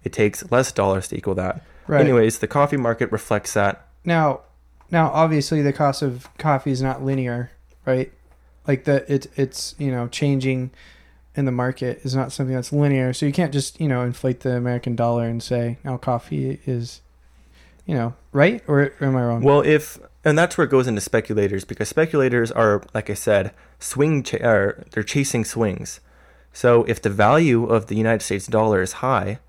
it 0.03 0.13
takes 0.13 0.49
less 0.51 0.71
dollars 0.71 1.07
to 1.09 1.17
equal 1.17 1.35
that. 1.35 1.63
Right. 1.87 2.01
Anyways, 2.01 2.39
the 2.39 2.47
coffee 2.47 2.77
market 2.77 3.11
reflects 3.11 3.53
that. 3.53 3.87
Now, 4.03 4.41
now 4.91 5.09
obviously 5.09 5.61
the 5.61 5.73
cost 5.73 6.01
of 6.01 6.29
coffee 6.37 6.71
is 6.71 6.81
not 6.81 7.03
linear, 7.03 7.51
right? 7.85 8.11
Like 8.67 8.85
that 8.85 9.09
it 9.09 9.27
it's, 9.35 9.75
you 9.77 9.91
know, 9.91 10.07
changing 10.07 10.71
in 11.35 11.45
the 11.45 11.51
market 11.51 11.99
is 12.03 12.15
not 12.15 12.31
something 12.31 12.55
that's 12.55 12.71
linear. 12.71 13.13
So 13.13 13.25
you 13.25 13.33
can't 13.33 13.51
just, 13.53 13.79
you 13.79 13.87
know, 13.87 14.03
inflate 14.03 14.39
the 14.41 14.55
American 14.55 14.95
dollar 14.95 15.25
and 15.25 15.43
say, 15.43 15.77
now 15.83 15.97
coffee 15.97 16.59
is, 16.65 17.01
you 17.85 17.93
know, 17.93 18.13
right? 18.31 18.63
Or, 18.67 18.93
or 18.99 19.07
am 19.07 19.15
I 19.15 19.23
wrong? 19.23 19.41
Well, 19.41 19.61
if, 19.61 19.99
and 20.25 20.37
that's 20.37 20.57
where 20.57 20.65
it 20.65 20.71
goes 20.71 20.87
into 20.87 21.01
speculators 21.01 21.63
because 21.63 21.87
speculators 21.87 22.51
are, 22.51 22.83
like 22.93 23.09
I 23.09 23.13
said, 23.13 23.51
swing, 23.79 24.23
ch- 24.23 24.33
are, 24.35 24.83
they're 24.91 25.03
chasing 25.03 25.45
swings. 25.45 26.01
So 26.51 26.83
if 26.85 27.01
the 27.01 27.09
value 27.09 27.65
of 27.65 27.87
the 27.87 27.95
United 27.95 28.23
States 28.23 28.47
dollar 28.47 28.81
is 28.81 28.93
high, 28.93 29.39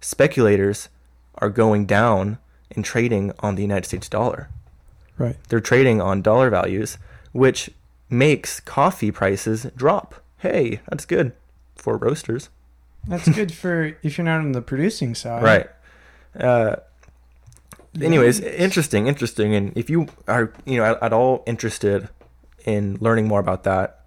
speculators 0.00 0.88
are 1.36 1.50
going 1.50 1.86
down 1.86 2.38
and 2.70 2.84
trading 2.84 3.32
on 3.40 3.54
the 3.54 3.62
United 3.62 3.86
States 3.86 4.08
dollar. 4.08 4.48
Right. 5.18 5.36
They're 5.48 5.60
trading 5.60 6.00
on 6.00 6.22
dollar 6.22 6.50
values, 6.50 6.98
which 7.32 7.70
makes 8.08 8.60
coffee 8.60 9.10
prices 9.10 9.66
drop 9.74 10.22
hey, 10.38 10.80
that's 10.88 11.04
good 11.04 11.32
for 11.74 11.96
roasters. 11.96 12.50
That's 13.06 13.28
good 13.28 13.52
for 13.52 13.96
if 14.02 14.18
you're 14.18 14.24
not 14.24 14.40
on 14.40 14.52
the 14.52 14.62
producing 14.62 15.14
side. 15.14 15.42
Right. 15.52 15.68
Uh, 16.38 16.76
anyways, 18.00 18.40
Yikes. 18.40 18.54
interesting, 18.54 19.06
interesting. 19.06 19.54
And 19.54 19.76
if 19.76 19.90
you 19.90 20.08
are, 20.28 20.52
you 20.64 20.78
know, 20.78 20.84
at, 20.84 21.02
at 21.02 21.12
all 21.12 21.42
interested 21.46 22.08
in 22.64 22.96
learning 23.00 23.28
more 23.28 23.40
about 23.40 23.64
that, 23.64 24.04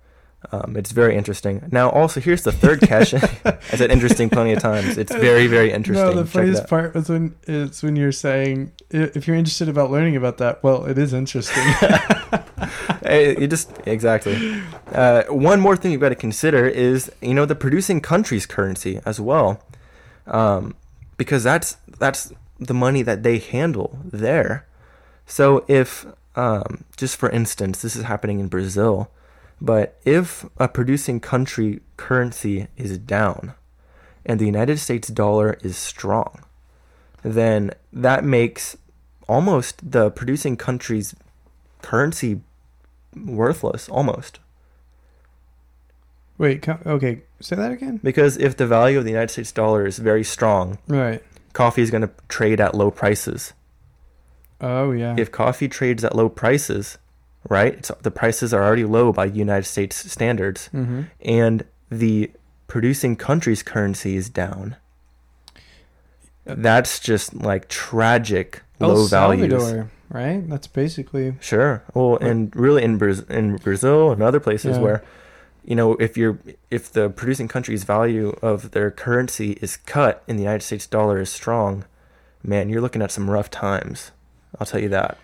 um, 0.51 0.77
it's 0.77 0.91
very 0.91 1.17
interesting. 1.17 1.67
Now, 1.71 1.89
also, 1.89 2.21
here's 2.21 2.43
the 2.43 2.51
third 2.53 2.79
cache. 2.81 3.13
I 3.45 3.59
said 3.75 3.91
interesting 3.91 4.29
plenty 4.29 4.53
of 4.53 4.59
times. 4.59 4.97
It's 4.97 5.13
very, 5.13 5.47
very 5.47 5.71
interesting. 5.71 6.05
No, 6.05 6.13
the 6.13 6.23
Check 6.23 6.31
funniest 6.31 6.67
part 6.67 6.95
was 6.95 7.09
when 7.09 7.35
it's 7.43 7.83
when 7.83 7.97
you're 7.97 8.13
saying 8.13 8.71
if 8.89 9.27
you're 9.27 9.35
interested 9.35 9.67
about 9.67 9.91
learning 9.91 10.15
about 10.15 10.37
that. 10.37 10.63
Well, 10.63 10.85
it 10.85 10.97
is 10.97 11.13
interesting. 11.13 11.63
You 13.09 13.47
just 13.47 13.71
exactly. 13.85 14.61
Uh, 14.91 15.23
one 15.29 15.59
more 15.59 15.75
thing 15.75 15.91
you've 15.91 16.01
got 16.01 16.09
to 16.09 16.15
consider 16.15 16.67
is 16.67 17.11
you 17.21 17.33
know 17.33 17.45
the 17.45 17.55
producing 17.55 18.01
country's 18.01 18.45
currency 18.45 18.99
as 19.05 19.19
well, 19.19 19.63
um, 20.27 20.75
because 21.17 21.43
that's 21.43 21.77
that's 21.97 22.31
the 22.59 22.73
money 22.73 23.01
that 23.01 23.23
they 23.23 23.37
handle 23.39 23.99
there. 24.05 24.65
So 25.25 25.63
if 25.67 26.05
um, 26.35 26.83
just 26.97 27.17
for 27.17 27.29
instance, 27.29 27.81
this 27.81 27.95
is 27.95 28.03
happening 28.03 28.39
in 28.39 28.47
Brazil, 28.47 29.09
but 29.61 29.99
if 30.05 30.45
a 30.57 30.67
producing 30.67 31.19
country 31.19 31.81
currency 31.97 32.67
is 32.77 32.97
down 32.97 33.53
and 34.25 34.39
the 34.39 34.45
United 34.45 34.79
States 34.79 35.07
dollar 35.09 35.57
is 35.61 35.75
strong, 35.77 36.43
then 37.23 37.71
that 37.91 38.23
makes 38.23 38.77
almost 39.27 39.91
the 39.91 40.09
producing 40.11 40.55
country's 40.57 41.15
currency 41.81 42.41
worthless 43.15 43.87
almost 43.89 44.39
Wait, 46.37 46.67
okay, 46.69 47.21
say 47.41 47.55
that 47.57 47.71
again. 47.71 47.99
because 48.01 48.37
if 48.37 48.55
the 48.55 48.65
value 48.65 48.97
of 48.97 49.03
the 49.03 49.09
United 49.11 49.29
States 49.31 49.51
dollar 49.51 49.85
is 49.85 49.99
very 49.99 50.23
strong, 50.23 50.77
Right. 50.87 51.21
Coffee 51.59 51.81
is 51.81 51.91
going 51.91 52.03
to 52.03 52.11
trade 52.29 52.61
at 52.61 52.73
low 52.73 52.89
prices. 52.89 53.51
Oh 54.61 54.91
yeah. 54.91 55.15
If 55.17 55.29
coffee 55.29 55.67
trades 55.67 56.05
at 56.05 56.15
low 56.15 56.29
prices, 56.29 56.97
right? 57.49 57.73
It's, 57.73 57.91
the 58.01 58.11
prices 58.11 58.53
are 58.53 58.63
already 58.63 58.85
low 58.85 59.11
by 59.11 59.25
United 59.25 59.65
States 59.65 60.09
standards 60.09 60.69
mm-hmm. 60.73 61.03
and 61.19 61.65
the 61.89 62.31
producing 62.67 63.17
country's 63.17 63.61
currency 63.61 64.15
is 64.15 64.29
down. 64.29 64.77
That's 66.45 66.97
just 66.97 67.33
like 67.35 67.67
tragic 67.67 68.61
low 68.79 69.01
El 69.01 69.07
values. 69.07 69.85
Right? 70.09 70.49
That's 70.49 70.67
basically 70.67 71.35
Sure. 71.41 71.83
Well, 71.93 72.15
and 72.17 72.55
really 72.55 72.83
in 72.83 72.97
Brazil, 72.97 73.25
in 73.29 73.57
Brazil 73.57 74.11
and 74.13 74.23
other 74.23 74.39
places 74.39 74.77
Yeah. 74.77 74.83
where, 74.83 75.03
you 75.69 75.75
know, 75.75 75.93
if 75.97 76.17
you're 76.17 76.39
if 76.71 76.91
the 76.91 77.11
producing 77.11 77.47
country's 77.47 77.83
value 77.83 78.29
of 78.41 78.71
their 78.71 78.89
currency 78.89 79.51
is 79.61 79.77
cut 79.77 80.23
and 80.27 80.39
the 80.39 80.43
United 80.43 80.63
States 80.63 80.87
dollar 80.87 81.21
is 81.21 81.29
strong, 81.29 81.85
man, 82.43 82.69
you're 82.69 82.81
looking 82.81 83.03
at 83.03 83.11
some 83.11 83.29
rough 83.29 83.51
times. 83.51 84.09
I'll 84.59 84.65
tell 84.65 84.81
you 84.81 84.89
that. 84.89 85.19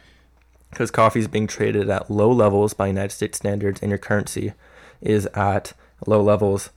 Because 0.70 0.92
coffee 0.92 1.20
is 1.20 1.28
being 1.28 1.48
traded 1.48 1.90
at 1.90 2.12
low 2.12 2.32
levels 2.32 2.76
by 2.76 2.86
United 2.86 3.12
States 3.12 3.40
standards, 3.40 3.82
and 3.82 3.90
your 3.90 3.98
currency 3.98 4.54
is 5.02 5.26
at 5.34 5.74
low 6.06 6.22
levels. 6.22 6.70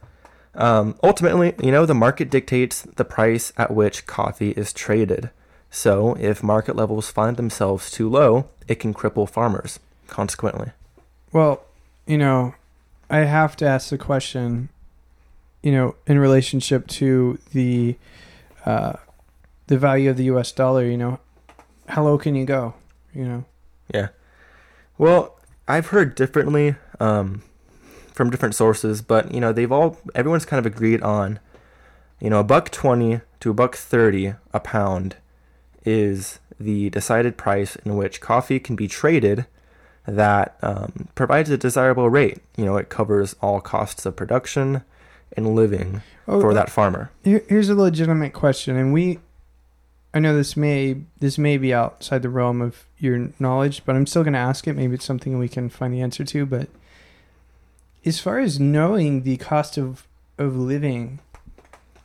Um, 0.55 0.99
ultimately, 1.03 1.55
you 1.63 1.71
know, 1.71 1.85
the 1.85 1.95
market 1.95 2.31
dictates 2.31 2.81
the 2.83 3.05
price 3.05 3.53
at 3.59 3.71
which 3.71 4.07
coffee 4.07 4.53
is 4.53 4.73
traded. 4.73 5.29
So, 5.71 6.15
if 6.15 6.43
market 6.43 6.75
levels 6.75 7.11
find 7.11 7.37
themselves 7.37 7.91
too 7.91 8.09
low, 8.09 8.49
it 8.67 8.77
can 8.77 8.95
cripple 8.95 9.29
farmers, 9.29 9.79
consequently. 10.07 10.71
Well, 11.33 11.65
you 12.07 12.17
know, 12.17 12.55
I 13.11 13.19
have 13.19 13.57
to 13.57 13.67
ask 13.67 13.91
the 13.91 13.99
question, 13.99 14.69
you 15.63 15.73
know, 15.73 15.97
in 16.07 16.19
relationship 16.19 16.87
to 16.89 17.39
the 17.53 17.97
uh, 18.65 18.95
the 19.67 19.79
value 19.79 20.11
of 20.11 20.17
the 20.17 20.25
U.S. 20.25 20.53
dollar. 20.53 20.85
You 20.85 20.97
know, 20.97 21.21
how 21.89 22.05
low 22.05 22.19
can 22.19 22.35
you 22.35 22.45
go? 22.45 22.75
You 23.15 23.25
know, 23.25 23.45
Yeah. 23.93 24.09
Well, 24.99 25.39
I've 25.67 25.89
heard 25.89 26.15
differently 26.15 26.75
um, 27.01 27.43
from 28.13 28.31
different 28.31 28.55
sources, 28.55 29.01
but 29.01 29.33
you 29.33 29.41
know 29.41 29.53
they've 29.53 29.73
all 29.73 29.99
everyone's 30.15 30.45
kind 30.45 30.59
of 30.59 30.67
agreed 30.67 31.03
on, 31.03 31.39
you 32.21 32.31
know, 32.31 32.41
a 32.41 32.45
buck 32.45 32.71
twenty 32.71 33.21
to 33.41 33.51
a 33.51 33.55
buck 33.55 33.77
thirty 33.77 34.35
a 34.53 34.61
pound 34.61 35.17
is 35.85 36.41
the 36.61 36.91
decided 36.91 37.39
price 37.39 37.77
in 37.77 37.97
which 37.97 38.21
coffee 38.21 38.59
can 38.59 38.77
be 38.77 38.89
traded 38.89 39.47
that 40.09 40.57
um, 40.63 41.09
provides 41.15 41.51
a 41.51 41.59
desirable 41.59 42.09
rate. 42.09 42.39
You 42.57 42.65
know, 42.65 42.77
it 42.79 42.89
covers 42.89 43.37
all 43.43 43.61
costs 43.61 44.07
of 44.07 44.17
production 44.17 44.83
and 45.37 45.55
living 45.55 46.03
oh, 46.27 46.41
for 46.41 46.55
that 46.55 46.71
farmer. 46.71 47.11
Here, 47.23 47.45
here's 47.47 47.69
a 47.69 47.75
legitimate 47.75 48.33
question, 48.33 48.77
and 48.77 48.93
we, 48.95 49.19
I 50.15 50.19
know 50.19 50.35
this 50.35 50.57
may 50.57 51.03
this 51.21 51.37
may 51.37 51.59
be 51.59 51.75
outside 51.75 52.23
the 52.23 52.31
realm 52.31 52.63
of 52.63 52.87
your 52.97 53.31
knowledge, 53.39 53.85
but 53.85 53.97
I'm 53.97 54.07
still 54.07 54.25
going 54.25 54.33
to 54.33 54.39
ask 54.39 54.67
it. 54.67 54.73
Maybe 54.73 54.95
it's 54.95 55.05
something 55.05 55.39
we 55.39 55.49
can 55.49 55.69
find 55.69 55.93
the 55.93 56.01
answer 56.01 56.25
to. 56.25 56.47
But 56.47 56.69
as 58.07 58.19
far 58.19 58.39
as 58.39 58.59
knowing 58.59 59.23
the 59.23 59.37
cost 59.37 59.77
of 59.77 60.07
of 60.39 60.57
living, 60.57 61.19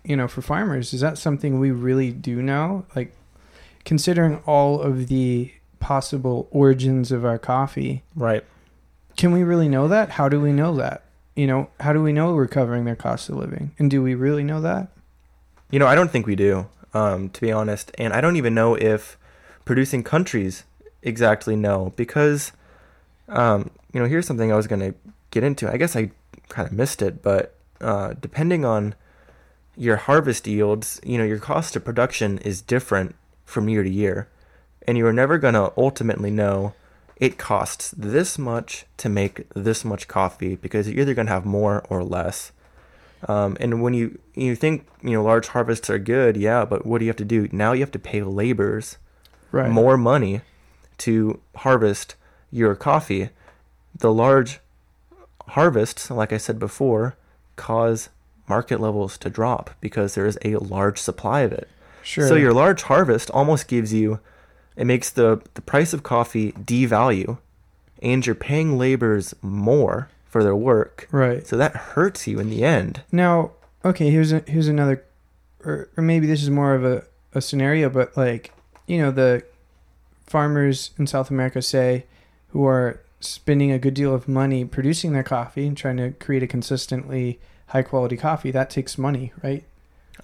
you 0.03 0.17
know, 0.17 0.27
for 0.27 0.41
farmers, 0.41 0.93
is 0.93 0.99
that 0.99 1.17
something 1.17 1.57
we 1.57 1.71
really 1.71 2.11
do 2.11 2.41
know? 2.41 2.85
Like, 2.97 3.13
considering 3.85 4.41
all 4.45 4.81
of 4.81 5.07
the 5.07 5.53
possible 5.83 6.47
origins 6.49 7.11
of 7.11 7.25
our 7.25 7.37
coffee, 7.37 8.03
Right. 8.15 8.43
can 9.17 9.33
we 9.33 9.43
really 9.43 9.67
know 9.67 9.89
that? 9.89 10.11
How 10.11 10.29
do 10.29 10.39
we 10.39 10.53
know 10.53 10.73
that? 10.77 11.03
You 11.35 11.45
know, 11.45 11.69
how 11.81 11.91
do 11.91 12.01
we 12.01 12.13
know 12.13 12.33
we're 12.33 12.47
covering 12.47 12.85
their 12.85 12.95
cost 12.95 13.27
of 13.29 13.35
living? 13.35 13.71
And 13.77 13.91
do 13.91 14.01
we 14.01 14.15
really 14.15 14.43
know 14.45 14.61
that? 14.61 14.87
You 15.71 15.79
know, 15.79 15.87
I 15.87 15.95
don't 15.95 16.09
think 16.09 16.25
we 16.25 16.35
do, 16.35 16.67
um, 16.93 17.29
to 17.31 17.41
be 17.41 17.51
honest. 17.51 17.91
And 17.97 18.13
I 18.13 18.21
don't 18.21 18.37
even 18.37 18.53
know 18.53 18.75
if 18.75 19.17
producing 19.65 20.03
countries 20.03 20.63
exactly 21.01 21.55
know 21.57 21.91
because, 21.97 22.53
um, 23.27 23.69
you 23.91 23.99
know, 23.99 24.07
here's 24.07 24.25
something 24.25 24.51
I 24.51 24.55
was 24.55 24.67
going 24.67 24.79
to 24.81 24.93
get 25.31 25.43
into. 25.43 25.69
I 25.69 25.75
guess 25.77 25.95
I 25.97 26.11
kind 26.47 26.65
of 26.67 26.71
missed 26.73 27.01
it, 27.01 27.21
but 27.21 27.55
uh, 27.81 28.13
depending 28.21 28.63
on 28.63 28.95
your 29.75 29.97
harvest 29.97 30.47
yields, 30.47 31.01
you 31.03 31.17
know, 31.17 31.23
your 31.25 31.39
cost 31.39 31.75
of 31.75 31.83
production 31.83 32.37
is 32.39 32.61
different 32.61 33.15
from 33.43 33.67
year 33.67 33.83
to 33.83 33.89
year. 33.89 34.27
And 34.87 34.97
you 34.97 35.05
are 35.07 35.13
never 35.13 35.37
going 35.37 35.53
to 35.53 35.71
ultimately 35.77 36.31
know 36.31 36.73
it 37.17 37.37
costs 37.37 37.91
this 37.91 38.37
much 38.37 38.85
to 38.97 39.07
make 39.09 39.47
this 39.53 39.85
much 39.85 40.07
coffee 40.07 40.55
because 40.55 40.89
you're 40.89 41.01
either 41.01 41.13
going 41.13 41.27
to 41.27 41.33
have 41.33 41.45
more 41.45 41.85
or 41.89 42.03
less. 42.03 42.51
Um, 43.29 43.55
and 43.61 43.81
when 43.81 43.93
you 43.93 44.19
you 44.35 44.55
think 44.55 44.85
you 45.01 45.11
know 45.11 45.23
large 45.23 45.47
harvests 45.47 45.89
are 45.89 45.99
good, 45.99 46.35
yeah, 46.35 46.65
but 46.65 46.85
what 46.85 46.99
do 46.99 47.05
you 47.05 47.09
have 47.09 47.15
to 47.17 47.25
do 47.25 47.47
now? 47.51 47.71
You 47.71 47.79
have 47.81 47.91
to 47.91 47.99
pay 47.99 48.21
laborers 48.23 48.97
Right. 49.53 49.69
more 49.69 49.95
money 49.97 50.41
to 50.99 51.39
harvest 51.57 52.15
your 52.51 52.75
coffee. 52.75 53.29
The 53.97 54.11
large 54.11 54.59
harvests, 55.49 56.09
like 56.09 56.33
I 56.33 56.37
said 56.37 56.59
before, 56.59 57.15
cause 57.55 58.09
market 58.49 58.79
levels 58.79 59.17
to 59.19 59.29
drop 59.29 59.71
because 59.79 60.15
there 60.15 60.25
is 60.25 60.37
a 60.43 60.57
large 60.57 60.99
supply 60.99 61.41
of 61.41 61.51
it. 61.53 61.69
Sure. 62.01 62.27
So 62.27 62.35
your 62.35 62.51
large 62.53 62.83
harvest 62.83 63.29
almost 63.31 63.67
gives 63.67 63.93
you 63.93 64.19
it 64.75 64.85
makes 64.85 65.09
the 65.09 65.41
the 65.53 65.61
price 65.61 65.93
of 65.93 66.03
coffee 66.03 66.51
devalue 66.53 67.37
and 68.01 68.25
you're 68.25 68.35
paying 68.35 68.77
laborers 68.77 69.33
more 69.41 70.09
for 70.25 70.43
their 70.43 70.55
work. 70.55 71.07
right. 71.11 71.45
So 71.47 71.55
that 71.57 71.75
hurts 71.75 72.27
you 72.27 72.39
in 72.39 72.49
the 72.49 72.63
end. 72.63 73.01
Now, 73.11 73.51
okay, 73.85 74.09
here's 74.09 74.31
a, 74.33 74.39
here's 74.47 74.67
another, 74.67 75.03
or, 75.63 75.87
or 75.95 76.01
maybe 76.03 76.25
this 76.27 76.41
is 76.43 76.49
more 76.49 76.73
of 76.73 76.83
a, 76.83 77.03
a 77.33 77.39
scenario, 77.41 77.89
but 77.89 78.17
like, 78.17 78.51
you 78.87 78.97
know, 78.97 79.11
the 79.11 79.43
farmers 80.25 80.91
in 80.97 81.07
South 81.07 81.29
America 81.29 81.61
say 81.61 82.05
who 82.49 82.65
are 82.65 82.99
spending 83.19 83.71
a 83.71 83.79
good 83.79 83.93
deal 83.93 84.13
of 84.13 84.27
money 84.27 84.65
producing 84.65 85.13
their 85.13 85.23
coffee 85.23 85.65
and 85.67 85.77
trying 85.77 85.97
to 85.97 86.11
create 86.11 86.43
a 86.43 86.47
consistently 86.47 87.39
high 87.67 87.83
quality 87.83 88.17
coffee, 88.17 88.51
that 88.51 88.69
takes 88.69 88.97
money, 88.97 89.31
right? 89.43 89.63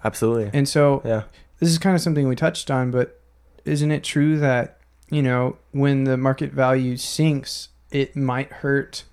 Absolutely. 0.03 0.49
And 0.53 0.67
so 0.67 1.01
Yeah. 1.05 1.23
this 1.59 1.69
is 1.69 1.77
kind 1.77 1.95
of 1.95 2.01
something 2.01 2.27
we 2.27 2.35
touched 2.35 2.69
on, 2.69 2.91
but 2.91 3.18
isn't 3.65 3.91
it 3.91 4.03
true 4.03 4.37
that, 4.39 4.77
you 5.09 5.21
know, 5.21 5.57
when 5.71 6.03
the 6.03 6.17
market 6.17 6.51
value 6.51 6.97
sinks, 6.97 7.69
it 7.91 8.15
might 8.15 8.51
hurt, 8.51 9.03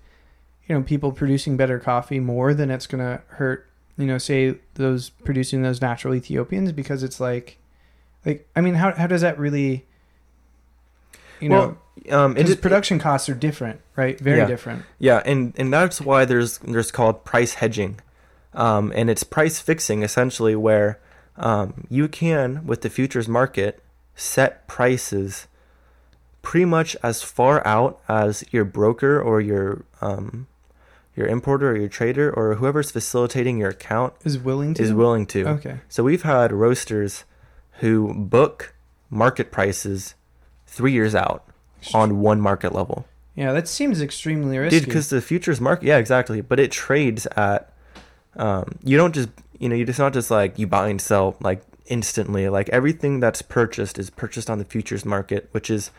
you 0.67 0.75
know, 0.75 0.81
people 0.83 1.11
producing 1.11 1.57
better 1.57 1.79
coffee 1.79 2.19
more 2.19 2.53
than 2.53 2.69
it's 2.69 2.87
going 2.87 3.03
to 3.03 3.21
hurt, 3.27 3.67
you 3.97 4.05
know, 4.05 4.17
say 4.17 4.55
those 4.75 5.09
producing 5.09 5.61
those 5.63 5.81
natural 5.81 6.13
Ethiopians 6.13 6.71
because 6.71 7.03
it's 7.03 7.19
like, 7.19 7.57
like, 8.25 8.47
I 8.55 8.61
mean, 8.61 8.75
how, 8.75 8.93
how 8.93 9.07
does 9.07 9.21
that 9.21 9.39
really, 9.39 9.85
you 11.39 11.49
know, 11.49 11.77
well, 12.05 12.21
um, 12.23 12.37
it 12.37 12.47
is 12.47 12.55
production 12.55 12.99
costs 12.99 13.27
are 13.29 13.33
different, 13.33 13.81
right? 13.95 14.19
Very 14.19 14.37
Yeah. 14.39 14.45
different. 14.45 14.83
Yeah, 14.99 15.21
and 15.25 15.53
and 15.57 15.73
that's 15.73 15.99
why 16.01 16.25
there's 16.25 16.59
there's 16.59 16.91
called 16.91 17.25
price 17.25 17.55
hedging, 17.55 17.99
um, 18.53 18.91
and 18.95 19.09
it's 19.09 19.23
price 19.23 19.59
fixing 19.59 20.03
essentially 20.03 20.55
where 20.55 20.99
um, 21.37 21.85
you 21.89 22.07
can 22.07 22.65
with 22.65 22.81
the 22.81 22.89
futures 22.89 23.27
market 23.27 23.81
set 24.17 24.67
prices 24.67 25.47
pretty 26.41 26.65
much 26.65 26.97
as 27.03 27.21
far 27.21 27.65
out 27.65 28.01
as 28.09 28.43
your 28.51 28.65
broker 28.65 29.21
or 29.21 29.39
your 29.39 29.85
um, 30.01 30.47
your 31.15 31.27
importer 31.27 31.71
or 31.71 31.77
your 31.77 31.87
trader 31.87 32.31
or 32.31 32.55
whoever's 32.55 32.91
facilitating 32.91 33.57
your 33.57 33.69
account 33.69 34.13
Is 34.23 34.37
willing 34.37 34.73
to? 34.75 34.83
is 34.83 34.93
willing 34.93 35.25
to. 35.27 35.47
Okay. 35.47 35.79
So 35.87 36.03
we've 36.03 36.23
had 36.23 36.51
roasters 36.51 37.25
who 37.79 38.13
book 38.13 38.75
market 39.09 39.51
prices 39.51 40.15
three 40.65 40.91
years 40.93 41.15
out 41.15 41.47
on 41.93 42.19
one 42.19 42.41
market 42.41 42.73
level. 42.73 43.05
Yeah, 43.35 43.53
that 43.53 43.67
seems 43.67 44.01
extremely 44.01 44.57
risky. 44.57 44.79
Dude, 44.79 44.87
because 44.89 45.09
the 45.09 45.21
futures 45.21 45.61
market, 45.61 45.85
yeah, 45.85 45.97
exactly. 45.97 46.41
But 46.41 46.59
it 46.59 46.71
trades 46.71 47.27
at, 47.35 47.71
um, 48.35 48.79
you 48.83 48.97
don't 48.97 49.13
just, 49.13 49.29
you 49.59 49.69
know, 49.69 49.75
you 49.75 49.85
just 49.85 49.99
not 49.99 50.13
just 50.13 50.31
like 50.31 50.57
you 50.57 50.65
buy 50.65 50.89
and 50.89 50.99
sell 50.99 51.35
like 51.39 51.61
instantly. 51.87 52.49
Like 52.49 52.69
everything 52.69 53.19
that's 53.19 53.41
purchased 53.41 53.97
is 53.97 54.09
purchased 54.09 54.49
on 54.49 54.59
the 54.59 54.65
futures 54.65 55.05
market, 55.05 55.49
which 55.51 55.69
is, 55.69 55.91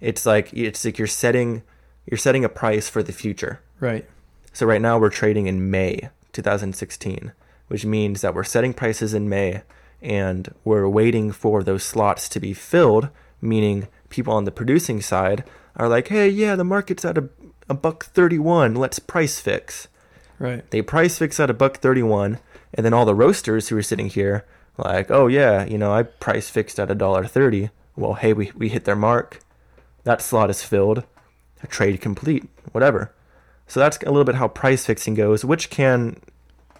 it's 0.00 0.26
like 0.26 0.52
it's 0.52 0.84
like 0.84 0.98
you're 0.98 1.06
setting, 1.06 1.62
you're 2.06 2.18
setting 2.18 2.44
a 2.44 2.48
price 2.48 2.88
for 2.88 3.02
the 3.02 3.12
future. 3.12 3.60
right. 3.80 4.08
So 4.54 4.66
right 4.66 4.82
now 4.82 4.98
we're 4.98 5.08
trading 5.08 5.46
in 5.46 5.70
May 5.70 6.10
2016, 6.32 7.32
which 7.68 7.86
means 7.86 8.20
that 8.20 8.34
we're 8.34 8.44
setting 8.44 8.74
prices 8.74 9.14
in 9.14 9.26
May 9.28 9.62
and 10.02 10.52
we're 10.64 10.88
waiting 10.88 11.32
for 11.32 11.62
those 11.62 11.82
slots 11.82 12.28
to 12.30 12.40
be 12.40 12.52
filled, 12.52 13.08
meaning 13.40 13.88
people 14.10 14.34
on 14.34 14.44
the 14.44 14.50
producing 14.50 15.00
side 15.00 15.44
are 15.76 15.88
like, 15.88 16.08
"Hey, 16.08 16.28
yeah, 16.28 16.56
the 16.56 16.64
market's 16.64 17.04
at 17.04 17.16
a, 17.16 17.28
a 17.68 17.74
buck 17.74 18.04
31, 18.04 18.74
let's 18.74 18.98
price 18.98 19.40
fix." 19.40 19.88
Right. 20.38 20.68
They 20.70 20.82
price 20.82 21.18
fix 21.18 21.38
at 21.38 21.50
a 21.50 21.54
buck 21.54 21.78
31, 21.78 22.38
and 22.74 22.84
then 22.84 22.92
all 22.92 23.04
the 23.04 23.14
roasters 23.14 23.68
who 23.68 23.76
are 23.76 23.82
sitting 23.82 24.08
here 24.08 24.44
like, 24.78 25.10
"Oh 25.10 25.26
yeah, 25.26 25.64
you 25.64 25.78
know, 25.78 25.92
I 25.92 26.02
price 26.04 26.48
fixed 26.50 26.78
at 26.80 26.90
a 26.90 26.94
dollar 26.94 27.24
30." 27.24 27.70
Well, 27.96 28.14
hey, 28.14 28.32
we 28.32 28.52
we 28.56 28.68
hit 28.68 28.84
their 28.84 28.96
mark. 28.96 29.40
That 30.04 30.20
slot 30.22 30.50
is 30.50 30.62
filled. 30.62 31.04
A 31.62 31.66
trade 31.66 32.00
complete, 32.00 32.48
whatever. 32.72 33.12
So 33.68 33.78
that's 33.80 33.98
a 33.98 34.10
little 34.10 34.24
bit 34.24 34.34
how 34.34 34.48
price 34.48 34.84
fixing 34.84 35.14
goes, 35.14 35.44
which 35.44 35.70
can, 35.70 36.20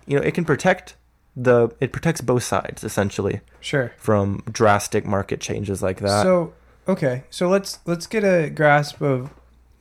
you 0.07 0.17
know, 0.19 0.23
it 0.23 0.35
can 0.35 0.45
protect 0.45 0.97
the 1.37 1.69
it 1.81 1.93
protects 1.93 2.21
both 2.21 2.43
sides 2.43 2.85
essentially 2.85 3.41
Sure. 3.61 3.93
from 3.97 4.43
drastic 4.51 5.07
market 5.07 5.41
changes 5.41 5.83
like 5.83 6.01
that. 6.01 6.23
So 6.25 6.53
okay, 6.89 7.25
so 7.31 7.49
let's 7.49 7.79
let's 7.87 8.07
get 8.07 8.25
a 8.25 8.51
grasp 8.51 9.01
of 9.01 9.31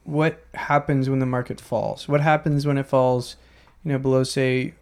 what 0.04 0.44
happens 0.54 1.10
when 1.10 1.20
the 1.20 1.26
market 1.26 1.60
falls. 1.60 2.08
What 2.08 2.22
happens 2.22 2.66
when 2.66 2.78
it 2.78 2.86
falls, 2.86 3.36
you 3.84 3.92
know, 3.92 3.98
below 3.98 4.24
say 4.24 4.76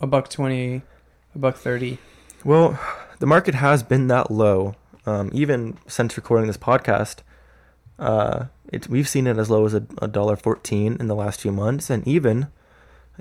a 0.00 0.06
buck 0.06 0.28
twenty, 0.28 0.82
a 1.34 1.38
buck 1.38 1.56
thirty. 1.56 1.98
Well, 2.44 2.78
the 3.20 3.26
market 3.26 3.54
has 3.54 3.84
been 3.84 4.08
that 4.08 4.30
low, 4.30 4.74
um, 5.06 5.30
even 5.32 5.78
since 5.86 6.16
recording 6.16 6.48
this 6.48 6.56
podcast. 6.56 7.18
Uh, 8.00 8.46
it, 8.72 8.88
we've 8.88 9.08
seen 9.08 9.28
it 9.28 9.38
as 9.38 9.48
low 9.48 9.64
as 9.64 9.74
a, 9.74 9.80
dollar 9.80 10.34
fourteen 10.34 10.96
in 10.98 11.06
the 11.06 11.14
last 11.14 11.40
few 11.40 11.52
months, 11.52 11.88
and 11.88 12.06
even, 12.06 12.48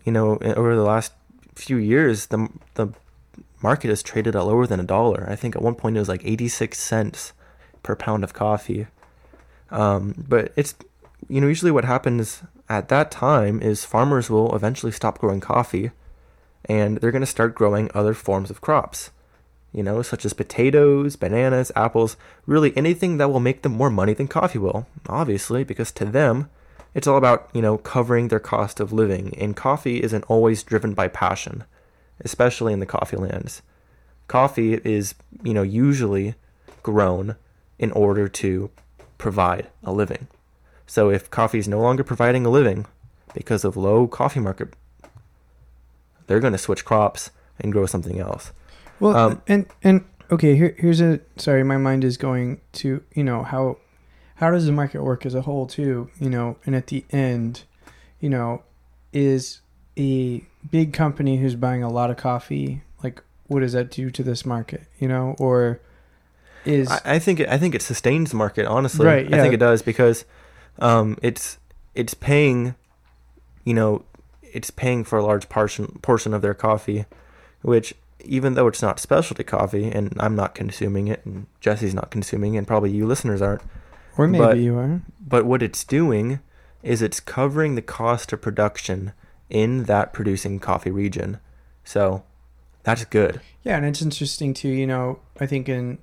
you 0.05 0.11
know, 0.11 0.37
over 0.37 0.75
the 0.75 0.81
last 0.81 1.13
few 1.53 1.77
years, 1.77 2.27
the 2.27 2.49
the 2.73 2.87
market 3.61 3.89
has 3.89 4.01
traded 4.01 4.35
at 4.35 4.45
lower 4.45 4.65
than 4.65 4.79
a 4.79 4.83
dollar. 4.83 5.27
I 5.29 5.35
think 5.35 5.55
at 5.55 5.61
one 5.61 5.75
point 5.75 5.97
it 5.97 5.99
was 5.99 6.09
like 6.09 6.25
eighty 6.25 6.47
six 6.47 6.79
cents 6.79 7.33
per 7.83 7.95
pound 7.95 8.23
of 8.23 8.33
coffee. 8.33 8.87
Um, 9.69 10.25
but 10.27 10.51
it's, 10.55 10.73
you 11.29 11.39
know, 11.39 11.47
usually 11.47 11.71
what 11.71 11.85
happens 11.85 12.41
at 12.67 12.89
that 12.89 13.11
time 13.11 13.61
is 13.61 13.85
farmers 13.85 14.29
will 14.31 14.53
eventually 14.55 14.91
stop 14.91 15.19
growing 15.19 15.39
coffee, 15.39 15.91
and 16.65 16.97
they're 16.97 17.11
going 17.11 17.21
to 17.21 17.25
start 17.25 17.55
growing 17.55 17.89
other 17.93 18.13
forms 18.13 18.49
of 18.49 18.61
crops 18.61 19.11
you 19.73 19.83
know, 19.83 20.01
such 20.01 20.25
as 20.25 20.33
potatoes, 20.33 21.15
bananas, 21.15 21.71
apples, 21.75 22.17
really 22.45 22.75
anything 22.75 23.17
that 23.17 23.29
will 23.29 23.39
make 23.39 23.61
them 23.61 23.73
more 23.73 23.89
money 23.89 24.13
than 24.13 24.27
coffee 24.27 24.59
will, 24.59 24.85
obviously, 25.07 25.63
because 25.63 25.91
to 25.93 26.05
them, 26.05 26.49
it's 26.93 27.07
all 27.07 27.17
about, 27.17 27.49
you 27.53 27.61
know, 27.61 27.77
covering 27.77 28.27
their 28.27 28.39
cost 28.39 28.79
of 28.79 28.91
living, 28.91 29.33
and 29.37 29.55
coffee 29.55 30.03
isn't 30.03 30.25
always 30.25 30.63
driven 30.63 30.93
by 30.93 31.07
passion, 31.07 31.63
especially 32.19 32.73
in 32.73 32.79
the 32.79 32.85
coffee 32.85 33.15
lands. 33.15 33.61
Coffee 34.27 34.73
is, 34.73 35.15
you 35.41 35.53
know, 35.53 35.63
usually 35.63 36.35
grown 36.83 37.35
in 37.79 37.91
order 37.91 38.27
to 38.27 38.69
provide 39.17 39.67
a 39.83 39.93
living. 39.93 40.27
So 40.85 41.09
if 41.09 41.31
coffee 41.31 41.59
is 41.59 41.67
no 41.67 41.79
longer 41.79 42.03
providing 42.03 42.45
a 42.45 42.49
living 42.49 42.85
because 43.33 43.63
of 43.63 43.77
low 43.77 44.07
coffee 44.07 44.41
market, 44.41 44.73
they're 46.31 46.39
going 46.39 46.53
to 46.53 46.57
switch 46.57 46.85
crops 46.85 47.29
and 47.59 47.73
grow 47.73 47.85
something 47.85 48.17
else. 48.17 48.53
Well, 49.01 49.17
Um, 49.17 49.41
and 49.49 49.65
and 49.83 50.05
okay, 50.31 50.55
here 50.55 50.73
here's 50.77 51.01
a 51.01 51.19
sorry, 51.35 51.61
my 51.61 51.75
mind 51.75 52.05
is 52.05 52.15
going 52.15 52.61
to 52.73 53.03
you 53.13 53.23
know 53.25 53.43
how 53.43 53.79
how 54.35 54.49
does 54.49 54.65
the 54.65 54.71
market 54.71 55.03
work 55.03 55.25
as 55.25 55.35
a 55.35 55.41
whole 55.41 55.67
too, 55.67 56.09
you 56.21 56.29
know, 56.29 56.55
and 56.65 56.73
at 56.73 56.87
the 56.87 57.03
end, 57.11 57.63
you 58.21 58.29
know, 58.29 58.63
is 59.11 59.59
a 59.97 60.41
big 60.71 60.93
company 60.93 61.35
who's 61.37 61.55
buying 61.55 61.83
a 61.83 61.89
lot 61.89 62.09
of 62.09 62.15
coffee 62.15 62.81
like 63.03 63.21
what 63.47 63.59
does 63.59 63.73
that 63.73 63.91
do 63.91 64.09
to 64.09 64.23
this 64.23 64.45
market, 64.45 64.83
you 64.99 65.09
know, 65.09 65.35
or 65.37 65.81
is 66.63 66.89
I, 66.89 67.15
I 67.15 67.19
think 67.19 67.41
it, 67.41 67.49
I 67.49 67.57
think 67.57 67.75
it 67.75 67.81
sustains 67.81 68.29
the 68.29 68.37
market. 68.37 68.65
Honestly, 68.65 69.05
Right, 69.05 69.33
I 69.33 69.41
think 69.41 69.53
it 69.53 69.59
does 69.59 69.81
because 69.81 70.23
um, 70.79 71.17
it's 71.21 71.57
it's 71.93 72.13
paying, 72.13 72.75
you 73.65 73.73
know, 73.73 74.05
it's 74.53 74.71
paying 74.71 75.03
for 75.03 75.17
a 75.19 75.23
large 75.23 75.49
portion 75.49 75.99
portion 76.01 76.33
of 76.33 76.41
their 76.41 76.53
coffee, 76.53 77.05
which 77.61 77.93
even 78.23 78.53
though 78.53 78.67
it's 78.67 78.81
not 78.81 78.99
specialty 78.99 79.43
coffee, 79.43 79.89
and 79.89 80.13
I'm 80.19 80.35
not 80.35 80.53
consuming 80.53 81.07
it, 81.07 81.25
and 81.25 81.47
Jesse's 81.59 81.93
not 81.95 82.11
consuming 82.11 82.53
it, 82.53 82.59
and 82.59 82.67
probably 82.67 82.91
you 82.91 83.05
listeners 83.07 83.41
aren't. 83.41 83.63
or 84.17 84.27
maybe 84.27 84.43
but- 84.43 84.57
you 84.57 84.77
are. 84.77 85.01
But 85.25 85.45
what 85.45 85.63
it's 85.63 85.83
doing 85.83 86.39
is 86.83 87.01
it's 87.01 87.19
covering 87.19 87.75
the 87.75 87.81
cost 87.81 88.33
of 88.33 88.41
production 88.41 89.13
in 89.49 89.83
that 89.85 90.13
producing 90.13 90.59
coffee 90.59 90.91
region. 90.91 91.39
So 91.83 92.23
that's 92.83 93.05
good. 93.05 93.41
Yeah, 93.63 93.77
and 93.77 93.85
it's 93.85 94.01
interesting 94.01 94.53
too. 94.53 94.69
You 94.69 94.87
know, 94.87 95.19
I 95.39 95.45
think 95.45 95.69
in, 95.69 95.97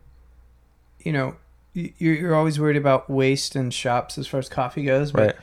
you 1.01 1.13
know, 1.13 1.37
you're 1.75 2.15
you're 2.15 2.35
always 2.35 2.59
worried 2.59 2.77
about 2.77 3.09
waste 3.11 3.55
in 3.55 3.71
shops 3.71 4.19
as 4.19 4.27
far 4.27 4.41
as 4.41 4.49
coffee 4.49 4.85
goes, 4.85 5.13
but 5.13 5.21
Right. 5.21 5.37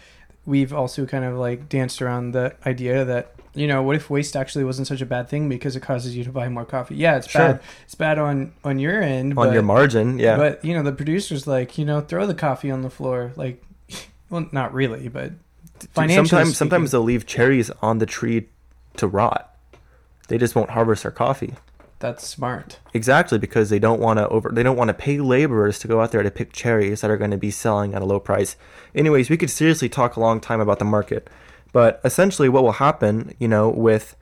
We've 0.46 0.74
also 0.74 1.06
kind 1.06 1.26
of 1.26 1.36
like 1.38 1.70
danced 1.70 2.02
around 2.02 2.32
the 2.32 2.56
idea 2.66 3.04
that 3.06 3.32
you 3.58 3.68
know, 3.68 3.82
what 3.82 3.96
if 3.96 4.10
waste 4.10 4.36
actually 4.36 4.66
wasn't 4.66 4.86
such 4.86 5.00
a 5.00 5.06
bad 5.06 5.30
thing 5.30 5.48
because 5.48 5.78
it 5.78 5.80
causes 5.80 6.14
you 6.18 6.26
to 6.26 6.30
buy 6.30 6.50
more 6.50 6.66
coffee? 6.66 6.96
Yeah, 6.96 7.16
it's 7.16 7.30
Sure. 7.30 7.54
bad. 7.54 7.62
It's 7.86 7.96
bad 7.96 8.20
on 8.20 8.52
on 8.66 8.80
your 8.80 9.02
end, 9.02 9.32
On 9.38 9.48
but, 9.48 9.54
your 9.54 9.64
margin, 9.64 10.20
yeah. 10.20 10.36
But 10.36 10.64
you 10.66 10.74
know, 10.74 10.84
the 10.84 10.92
producers 10.92 11.48
like 11.48 11.78
you 11.78 11.86
know 11.86 12.02
throw 12.02 12.28
the 12.28 12.34
coffee 12.36 12.70
on 12.70 12.82
the 12.82 12.90
floor, 12.90 13.32
like, 13.38 13.64
well, 14.30 14.46
not 14.52 14.74
really, 14.74 15.08
but 15.08 15.32
financially 15.94 16.28
sometimes 16.28 16.50
speaking. 16.50 16.54
sometimes 16.56 16.92
they'll 16.92 17.02
leave 17.02 17.26
cherries 17.26 17.70
on 17.82 18.00
the 18.00 18.06
tree 18.06 18.48
to 18.98 19.08
rot. 19.08 19.56
They 20.28 20.38
just 20.38 20.54
won't 20.56 20.72
harvest 20.72 21.06
our 21.06 21.12
coffee. 21.12 21.54
That's 22.00 22.28
smart. 22.28 22.80
Exactly 22.94 23.38
because 23.38 23.70
they 23.70 23.80
don't 23.80 24.02
want 24.02 24.20
to 24.20 24.28
over 24.30 24.50
they 24.52 24.64
don't 24.64 24.78
want 24.78 24.90
to 24.90 24.94
pay 24.94 25.20
laborers 25.20 25.80
to 25.80 25.88
go 25.88 26.02
out 26.02 26.12
there 26.12 26.24
to 26.24 26.32
pick 26.32 26.52
cherries 26.52 27.02
that 27.02 27.12
are 27.12 27.18
going 27.18 27.32
to 27.32 27.38
be 27.38 27.52
selling 27.52 27.94
at 27.94 28.02
a 28.02 28.06
low 28.06 28.20
price. 28.20 28.56
Anyways, 28.94 29.30
we 29.30 29.38
could 29.38 29.50
seriously 29.50 29.90
talk 29.90 30.16
a 30.16 30.20
long 30.20 30.40
time 30.40 30.60
about 30.60 30.80
the 30.80 30.86
market, 30.86 31.30
but 31.72 32.02
essentially 32.04 32.50
what 32.50 32.64
will 32.64 32.74
happen, 32.74 33.34
you 33.40 33.48
know, 33.48 33.70
with 33.70 34.16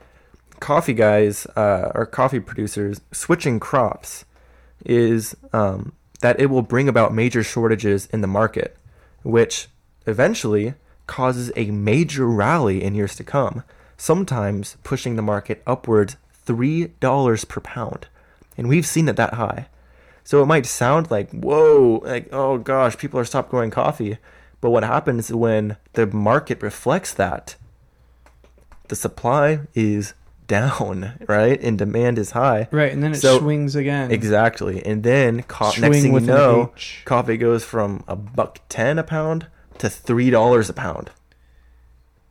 coffee 0.60 0.94
guys 0.94 1.46
uh, 1.56 1.92
or 1.94 2.06
coffee 2.06 2.40
producers 2.40 3.02
switching 3.12 3.60
crops 3.60 4.24
is 4.86 5.36
um, 5.52 5.94
that 6.22 6.40
it 6.40 6.46
will 6.46 6.62
bring 6.62 6.88
about 6.88 7.14
major 7.14 7.44
shortages 7.44 8.06
in 8.08 8.22
the 8.22 8.28
market, 8.28 8.78
which 9.24 9.68
eventually 10.06 10.74
causes 11.08 11.52
a 11.56 11.72
major 11.72 12.28
rally 12.28 12.84
in 12.84 12.96
years 12.96 13.16
to 13.16 13.24
come, 13.24 13.64
sometimes 13.98 14.78
pushing 14.84 15.16
the 15.16 15.22
market 15.22 15.62
upwards 15.68 16.16
$3 16.46 17.48
per 17.48 17.62
pound. 17.62 18.08
And 18.58 18.68
we've 18.70 18.86
seen 18.86 19.08
it 19.10 19.16
that 19.16 19.34
high. 19.36 19.68
So 20.24 20.42
it 20.42 20.46
might 20.46 20.66
sound 20.66 21.12
like, 21.12 21.32
whoa, 21.32 22.02
like, 22.06 22.30
oh 22.32 22.58
gosh, 22.58 22.98
people 22.98 23.20
are 23.20 23.26
stop 23.26 23.50
growing 23.50 23.72
coffee. 23.72 24.18
But 24.62 24.70
what 24.70 24.84
happens 24.84 25.32
when 25.34 25.76
the 25.94 26.08
market 26.08 26.62
reflects 26.62 27.14
that? 27.16 27.56
The 28.88 28.96
supply 28.96 29.62
is 29.74 30.14
down, 30.48 31.14
right? 31.28 31.60
And 31.62 31.78
demand 31.78 32.20
is 32.20 32.32
high. 32.32 32.68
Right, 32.72 32.92
and 32.92 33.02
then 33.04 33.14
it 33.14 33.18
So- 33.18 33.40
swings 33.40 33.76
again. 33.76 34.12
Exactly. 34.12 34.86
And 34.86 35.04
then 35.04 35.44
co- 35.44 35.72
next 35.80 36.02
thing 36.02 36.14
you 36.14 36.20
know, 36.22 36.72
coffee 37.06 37.38
goes 37.38 37.64
from 37.66 38.04
a 38.08 38.16
buck 38.16 38.60
10 38.70 39.00
a 39.00 39.04
pound 39.04 39.48
to 39.80 39.88
$3 39.88 40.70
a 40.70 40.74
pound. 40.74 41.12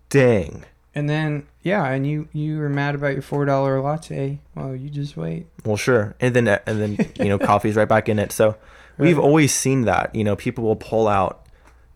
Dang. 0.08 0.64
And 0.94 1.08
then 1.08 1.46
yeah, 1.62 1.86
and 1.86 2.06
you 2.06 2.28
you 2.32 2.58
were 2.58 2.68
mad 2.68 2.94
about 2.94 3.14
your 3.14 3.22
four 3.22 3.44
dollar 3.44 3.80
latte. 3.80 4.40
Well, 4.54 4.76
you 4.76 4.90
just 4.90 5.16
wait. 5.16 5.46
Well, 5.64 5.76
sure. 5.76 6.14
And 6.20 6.34
then 6.36 6.46
and 6.48 6.80
then 6.80 7.12
you 7.16 7.28
know 7.30 7.38
coffee's 7.50 7.76
right 7.76 7.88
back 7.88 8.08
in 8.08 8.18
it. 8.18 8.30
So 8.32 8.56
we've 8.98 9.18
always 9.18 9.54
seen 9.54 9.82
that. 9.82 10.14
You 10.14 10.24
know, 10.24 10.36
people 10.36 10.64
will 10.64 10.76
pull 10.76 11.08
out 11.08 11.46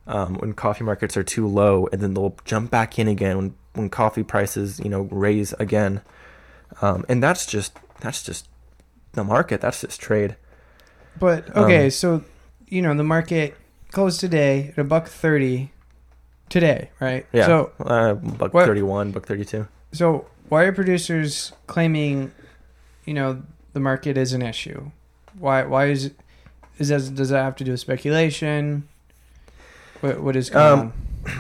um, 0.07 0.37
when 0.37 0.55
coffee 0.55 0.85
markets 0.85 1.17
are 1.17 1.23
too 1.23 1.47
low, 1.47 1.89
and 1.93 2.01
then 2.01 2.15
they'll 2.15 2.37
jump 2.45 2.71
back 2.71 2.99
in 2.99 3.07
again 3.09 3.37
when 3.37 3.55
when 3.75 3.91
coffee 3.91 4.23
prices 4.23 4.81
you 4.81 4.89
know 4.89 5.03
raise 5.11 5.53
again. 5.55 6.01
Um, 6.81 7.05
and 7.09 7.23
that's 7.23 7.45
just 7.45 7.79
that's 8.01 8.23
just 8.23 8.49
the 9.13 9.25
market. 9.25 9.61
That's 9.61 9.83
just 9.83 10.01
trade. 10.01 10.37
But 11.19 11.55
okay, 11.55 11.85
Um, 11.85 11.91
so 11.91 12.25
you 12.67 12.81
know 12.81 12.95
the 12.95 13.05
market 13.05 13.57
closed 13.93 14.21
today 14.21 14.69
at 14.69 14.79
a 14.79 14.85
buck 14.85 15.07
thirty. 15.09 15.71
Today, 16.49 16.91
right? 17.01 17.27
Yeah. 17.33 17.47
So 17.47 17.73
uh, 17.81 18.15
buck 18.15 18.55
what- 18.55 18.67
thirty 18.67 18.83
one, 18.83 19.11
buck 19.13 19.27
thirty 19.27 19.45
two. 19.45 19.67
so 19.93 20.27
why 20.49 20.63
are 20.65 20.73
producers 20.73 21.53
claiming, 21.67 22.31
you 23.05 23.15
know, 23.15 23.43
the 23.73 23.81
market 23.81 24.17
is 24.17 24.33
an 24.33 24.43
issue? 24.43 24.91
Why 25.39 25.65
why 25.65 25.87
is 25.87 26.05
it 26.07 26.15
is 26.79 26.89
that 26.89 27.15
does 27.15 27.31
that 27.31 27.43
have 27.43 27.57
to 27.57 27.65
do 27.65 27.73
with 27.73 27.81
speculation? 27.81 28.87
What, 30.03 30.21
what 30.21 30.37
is 30.37 30.51
going 30.51 30.67
Um, 30.81 30.93
on? 31.25 31.33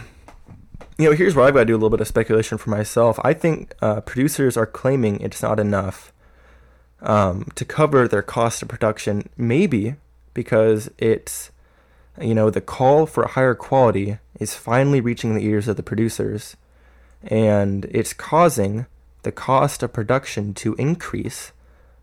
You 0.98 1.10
know, 1.10 1.16
here's 1.16 1.34
where 1.36 1.44
I've 1.46 1.52
got 1.54 1.60
to 1.60 1.66
do 1.66 1.74
a 1.74 1.76
little 1.76 1.90
bit 1.90 2.00
of 2.00 2.08
speculation 2.08 2.56
for 2.58 2.70
myself. 2.70 3.20
I 3.22 3.34
think 3.34 3.74
uh, 3.82 4.00
producers 4.00 4.56
are 4.56 4.64
claiming 4.66 5.20
it's 5.20 5.42
not 5.42 5.60
enough 5.60 6.10
um, 7.02 7.46
to 7.54 7.66
cover 7.66 8.08
their 8.08 8.22
cost 8.22 8.62
of 8.62 8.68
production, 8.68 9.28
maybe 9.36 9.96
because 10.32 10.90
it's, 10.96 11.50
you 12.20 12.34
know, 12.34 12.50
the 12.50 12.60
call 12.60 13.06
for 13.06 13.26
higher 13.26 13.54
quality 13.54 14.18
is 14.38 14.54
finally 14.54 15.00
reaching 15.00 15.34
the 15.34 15.44
ears 15.44 15.68
of 15.68 15.76
the 15.76 15.82
producers, 15.82 16.56
and 17.22 17.84
it's 17.86 18.12
causing 18.12 18.86
the 19.22 19.32
cost 19.32 19.82
of 19.82 19.92
production 19.92 20.54
to 20.54 20.74
increase 20.74 21.52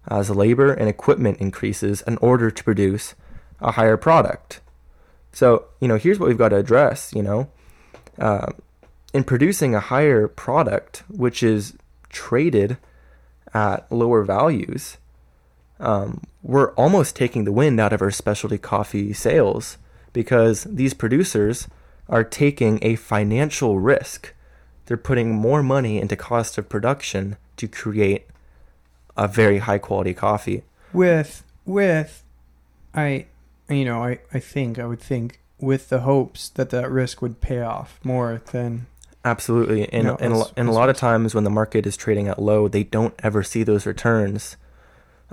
as 0.08 0.30
labor 0.30 0.74
and 0.74 0.90
equipment 0.90 1.38
increases 1.40 2.02
in 2.02 2.18
order 2.18 2.52
to 2.52 2.64
produce 2.64 3.16
a 3.62 3.72
higher 3.72 3.98
product. 3.98 4.60
So, 5.32 5.66
you 5.80 5.88
know, 5.88 5.98
here's 5.98 6.20
what 6.20 6.28
we've 6.28 6.38
got 6.38 6.50
to 6.50 6.58
address, 6.58 7.14
you 7.16 7.24
know. 7.24 7.50
Uh, 8.20 8.52
in 9.14 9.24
producing 9.24 9.74
a 9.74 9.80
higher 9.80 10.28
product, 10.28 11.04
which 11.08 11.42
is 11.42 11.74
traded 12.10 12.78
at 13.54 13.92
lower 13.92 14.24
values, 14.24 14.98
um, 15.80 16.22
we're 16.42 16.74
almost 16.74 17.16
taking 17.16 17.46
the 17.46 17.52
wind 17.52 17.80
out 17.80 17.94
of 17.94 18.02
our 18.02 18.12
specialty 18.12 18.58
coffee 18.58 19.14
sales 19.14 19.78
because 20.14 20.64
these 20.64 20.94
producers 20.94 21.68
are 22.08 22.24
taking 22.24 22.80
a 22.82 22.96
financial 22.96 23.80
risk. 23.80 24.34
They're 24.86 24.98
putting 24.98 25.34
more 25.34 25.64
money 25.64 26.00
into 26.00 26.16
cost 26.16 26.58
of 26.58 26.70
production 26.70 27.38
to 27.58 27.68
create 27.68 28.28
a 29.18 29.28
very 29.28 29.60
high 29.60 29.78
quality 29.78 30.14
coffee. 30.14 30.64
with 30.92 31.44
with 31.66 32.24
I 32.94 33.26
you 33.70 33.86
know 33.86 34.04
I 34.04 34.20
I 34.34 34.40
think 34.40 34.78
I 34.80 34.86
would 34.86 35.00
think 35.00 35.40
with 35.60 35.90
the 35.90 36.02
hopes 36.02 36.50
that 36.50 36.72
that 36.72 36.92
risk 36.92 37.22
would 37.22 37.40
pay 37.40 37.62
off 37.62 38.00
more 38.04 38.42
than 38.52 38.88
Absolutely, 39.26 39.92
and 39.94 40.08
No, 40.08 40.18
and, 40.20 40.34
a 40.34 40.46
and 40.58 40.68
a 40.68 40.72
lot 40.74 40.90
of 40.90 40.98
times 40.98 41.34
when 41.34 41.46
the 41.46 41.50
market 41.50 41.86
is 41.86 41.96
trading 41.96 42.28
at 42.28 42.42
low, 42.42 42.68
they 42.68 42.84
don't 42.84 43.14
ever 43.20 43.42
see 43.42 43.64
those 43.64 43.86
returns, 43.86 44.58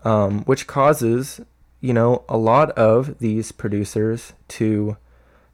um, 0.04 0.44
which 0.44 0.68
causes 0.68 1.40
you 1.80 1.92
know 1.92 2.24
a 2.28 2.36
lot 2.36 2.70
of 2.72 3.18
these 3.18 3.52
producers 3.52 4.32
to 4.48 4.96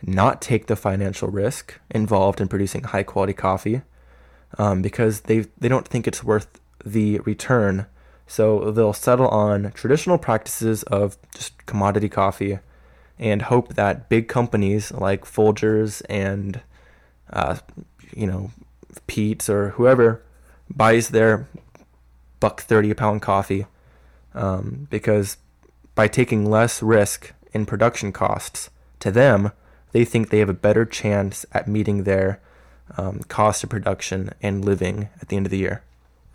not 0.03 0.43
take 0.43 0.67
the 0.67 0.77
financial 0.77 1.29
risk 1.29 1.81
involved 1.91 2.41
in 2.41 2.49
producing 2.49 2.85
high 2.85 3.03
quality 3.03 3.33
coffee 3.33 3.83
um, 4.59 4.83
because 4.83 5.23
they 5.23 5.47
they 5.59 5.69
don't 5.69 5.89
think 5.89 6.07
it's 6.07 6.25
worth 6.25 6.61
the 6.85 7.19
return. 7.21 7.87
So 8.27 8.73
they'll 8.73 8.93
settle 8.93 9.29
on 9.29 9.71
traditional 9.73 10.19
practices 10.19 10.83
of 10.85 11.17
just 11.33 11.65
commodity 11.67 12.09
coffee 12.09 12.59
and 13.19 13.43
hope 13.43 13.75
that 13.75 14.09
big 14.09 14.29
companies 14.29 14.93
like 14.93 15.25
Folgers 15.25 16.03
and 16.09 16.61
uh, 17.33 17.59
you 18.15 18.27
know 18.27 18.51
Peet's 19.07 19.49
or 19.49 19.71
whoever 19.71 20.23
buys 20.69 21.11
their 21.11 21.47
buck 22.41 22.63
thirty 22.63 22.91
a 22.91 22.95
pound 22.95 23.23
coffee 23.23 23.67
um, 24.35 24.87
because 24.91 25.37
by 25.97 26.07
taking 26.07 26.49
less 26.49 26.81
risk 26.83 27.33
in 27.53 27.67
production 27.67 28.13
costs 28.13 28.71
to 29.01 29.11
them, 29.11 29.51
they 29.91 30.05
think 30.05 30.29
they 30.31 30.39
have 30.39 30.49
a 30.49 30.55
better 30.55 30.85
chance 30.85 31.45
at 31.53 31.67
meeting 31.67 32.05
their 32.05 32.41
um, 32.97 33.21
cost 33.29 33.65
of 33.65 33.71
production 33.71 34.31
and 34.41 34.65
living 34.65 35.09
at 35.21 35.29
the 35.29 35.37
end 35.37 35.47
of 35.47 35.51
the 35.51 35.59
year. 35.59 35.83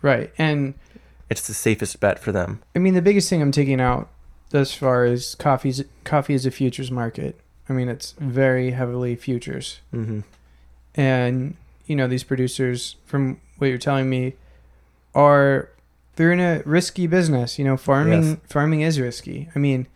right 0.02 0.30
and 0.36 0.74
It's 1.30 1.46
the 1.46 1.54
safest 1.54 1.98
bet 2.00 2.18
for 2.18 2.32
them. 2.32 2.60
I 2.76 2.78
mean 2.78 2.92
the 2.92 3.00
biggest 3.00 3.30
thing 3.30 3.40
I'm 3.40 3.52
taking 3.52 3.80
out 3.80 4.10
thus 4.50 4.74
far 4.74 5.06
is 5.06 5.34
coffee's 5.36 5.82
coffee 6.04 6.34
is 6.34 6.44
a 6.44 6.50
futures 6.50 6.90
market. 6.90 7.40
I 7.68 7.72
mean 7.72 7.88
it's 7.88 8.12
very 8.18 8.72
heavily 8.72 9.16
futures. 9.16 9.80
hmm 9.90 10.20
and 10.94 11.56
you 11.86 11.96
know 11.96 12.06
these 12.06 12.22
producers 12.24 12.96
from 13.06 13.40
what 13.56 13.68
you're 13.68 13.78
telling 13.78 14.10
me 14.10 14.34
are 15.14 15.70
they're 16.16 16.32
in 16.32 16.40
a 16.40 16.62
risky 16.64 17.06
business 17.06 17.58
you 17.58 17.64
know 17.64 17.76
farming 17.76 18.22
Yes. 18.24 18.36
farming 18.46 18.80
is 18.82 18.98
risky. 19.00 19.48
I 19.54 19.58
mean 19.58 19.86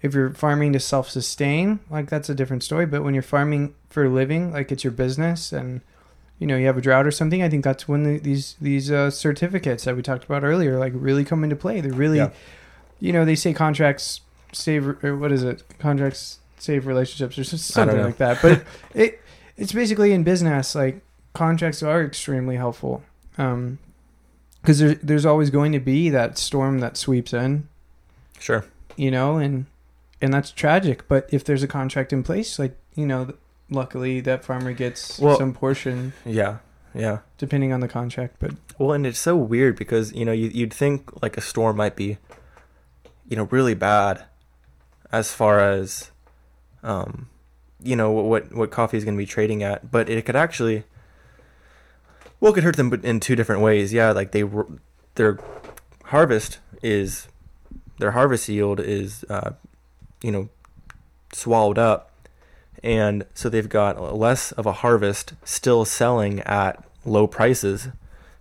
if 0.00 0.14
you're 0.14 0.30
farming 0.30 0.72
to 0.74 0.80
self-sustain 0.80 1.80
like 1.90 2.08
that's 2.08 2.28
a 2.28 2.34
different 2.34 2.62
story 2.62 2.86
but 2.86 3.02
when 3.02 3.14
you're 3.14 3.22
farming 3.22 3.74
for 3.90 4.04
a 4.04 4.08
living 4.08 4.52
like 4.52 4.70
it's 4.70 4.84
your 4.84 4.92
business 4.92 5.52
and 5.52 5.80
you 6.38 6.46
know 6.46 6.56
you 6.56 6.66
have 6.66 6.78
a 6.78 6.80
drought 6.80 7.04
or 7.06 7.10
something 7.10 7.42
i 7.42 7.48
think 7.48 7.64
that's 7.64 7.88
when 7.88 8.04
the, 8.04 8.18
these 8.18 8.54
these 8.60 8.90
uh, 8.92 9.10
certificates 9.10 9.84
that 9.84 9.96
we 9.96 10.02
talked 10.02 10.24
about 10.24 10.44
earlier 10.44 10.78
like 10.78 10.92
really 10.94 11.24
come 11.24 11.42
into 11.42 11.56
play. 11.56 11.80
They're 11.80 11.92
really 11.92 12.18
Yeah. 12.18 12.30
you 13.00 13.12
know 13.12 13.24
they 13.24 13.34
say 13.34 13.52
contracts 13.52 14.20
save 14.52 15.04
or 15.04 15.16
what 15.16 15.30
is 15.32 15.42
it? 15.42 15.62
Contracts 15.78 16.38
save 16.58 16.86
relationships 16.86 17.36
or 17.38 17.42
just 17.44 17.76
I 17.76 17.84
don't 17.84 17.94
something 17.94 18.04
like 18.06 18.16
that. 18.18 18.40
But 18.40 18.64
it 18.94 19.20
it's 19.56 19.72
basically 19.72 20.12
in 20.12 20.22
business 20.22 20.74
like 20.76 21.00
contracts 21.34 21.82
are 21.82 22.02
extremely 22.04 22.56
helpful. 22.56 23.02
Um 23.36 23.78
because 24.62 24.78
there, 24.78 24.94
there's 24.96 25.26
always 25.26 25.50
going 25.50 25.72
to 25.72 25.80
be 25.80 26.08
that 26.10 26.38
storm 26.38 26.80
that 26.80 26.96
sweeps 26.96 27.32
in 27.32 27.68
Sure. 28.38 28.64
you 28.96 29.10
know 29.10 29.36
and 29.38 29.66
and 30.20 30.32
that's 30.32 30.50
tragic 30.50 31.06
but 31.08 31.28
if 31.32 31.44
there's 31.44 31.62
a 31.62 31.68
contract 31.68 32.12
in 32.12 32.22
place 32.22 32.58
like 32.58 32.76
you 32.94 33.06
know 33.06 33.32
luckily 33.70 34.20
that 34.20 34.44
farmer 34.44 34.72
gets 34.72 35.18
Well- 35.18 35.38
some 35.38 35.52
portion 35.52 36.12
Yeah. 36.24 36.58
Yeah. 36.94 37.18
depending 37.36 37.72
on 37.72 37.80
the 37.80 37.88
contract 37.88 38.36
but 38.38 38.52
Well, 38.78 38.92
and 38.92 39.06
it's 39.06 39.18
so 39.18 39.36
weird 39.36 39.76
because 39.76 40.12
you 40.12 40.24
know 40.24 40.32
you, 40.32 40.48
you'd 40.48 40.72
think 40.72 41.10
like 41.22 41.36
a 41.36 41.40
storm 41.40 41.76
might 41.76 41.96
be, 41.96 42.18
you 43.28 43.36
know, 43.36 43.44
really 43.50 43.74
bad, 43.74 44.24
as 45.12 45.32
far 45.32 45.60
as, 45.60 46.10
um, 46.82 47.28
you 47.82 47.94
know 47.96 48.10
what 48.10 48.52
what 48.52 48.70
coffee 48.70 48.96
is 48.96 49.04
going 49.04 49.16
to 49.16 49.18
be 49.22 49.26
trading 49.26 49.62
at, 49.62 49.90
but 49.90 50.08
it 50.08 50.24
could 50.24 50.36
actually, 50.36 50.84
well, 52.40 52.52
it 52.52 52.54
could 52.54 52.64
hurt 52.64 52.76
them 52.76 52.92
in 53.02 53.20
two 53.20 53.36
different 53.36 53.62
ways. 53.62 53.92
Yeah, 53.92 54.12
like 54.12 54.32
they 54.32 54.44
their 55.14 55.38
harvest 56.04 56.58
is 56.82 57.28
their 57.98 58.12
harvest 58.12 58.48
yield 58.48 58.80
is, 58.80 59.24
uh, 59.28 59.52
you 60.22 60.30
know, 60.30 60.48
swallowed 61.32 61.78
up, 61.78 62.12
and 62.82 63.24
so 63.34 63.48
they've 63.48 63.68
got 63.68 64.16
less 64.16 64.52
of 64.52 64.66
a 64.66 64.72
harvest 64.72 65.34
still 65.44 65.84
selling 65.84 66.40
at 66.40 66.82
low 67.04 67.26
prices 67.26 67.88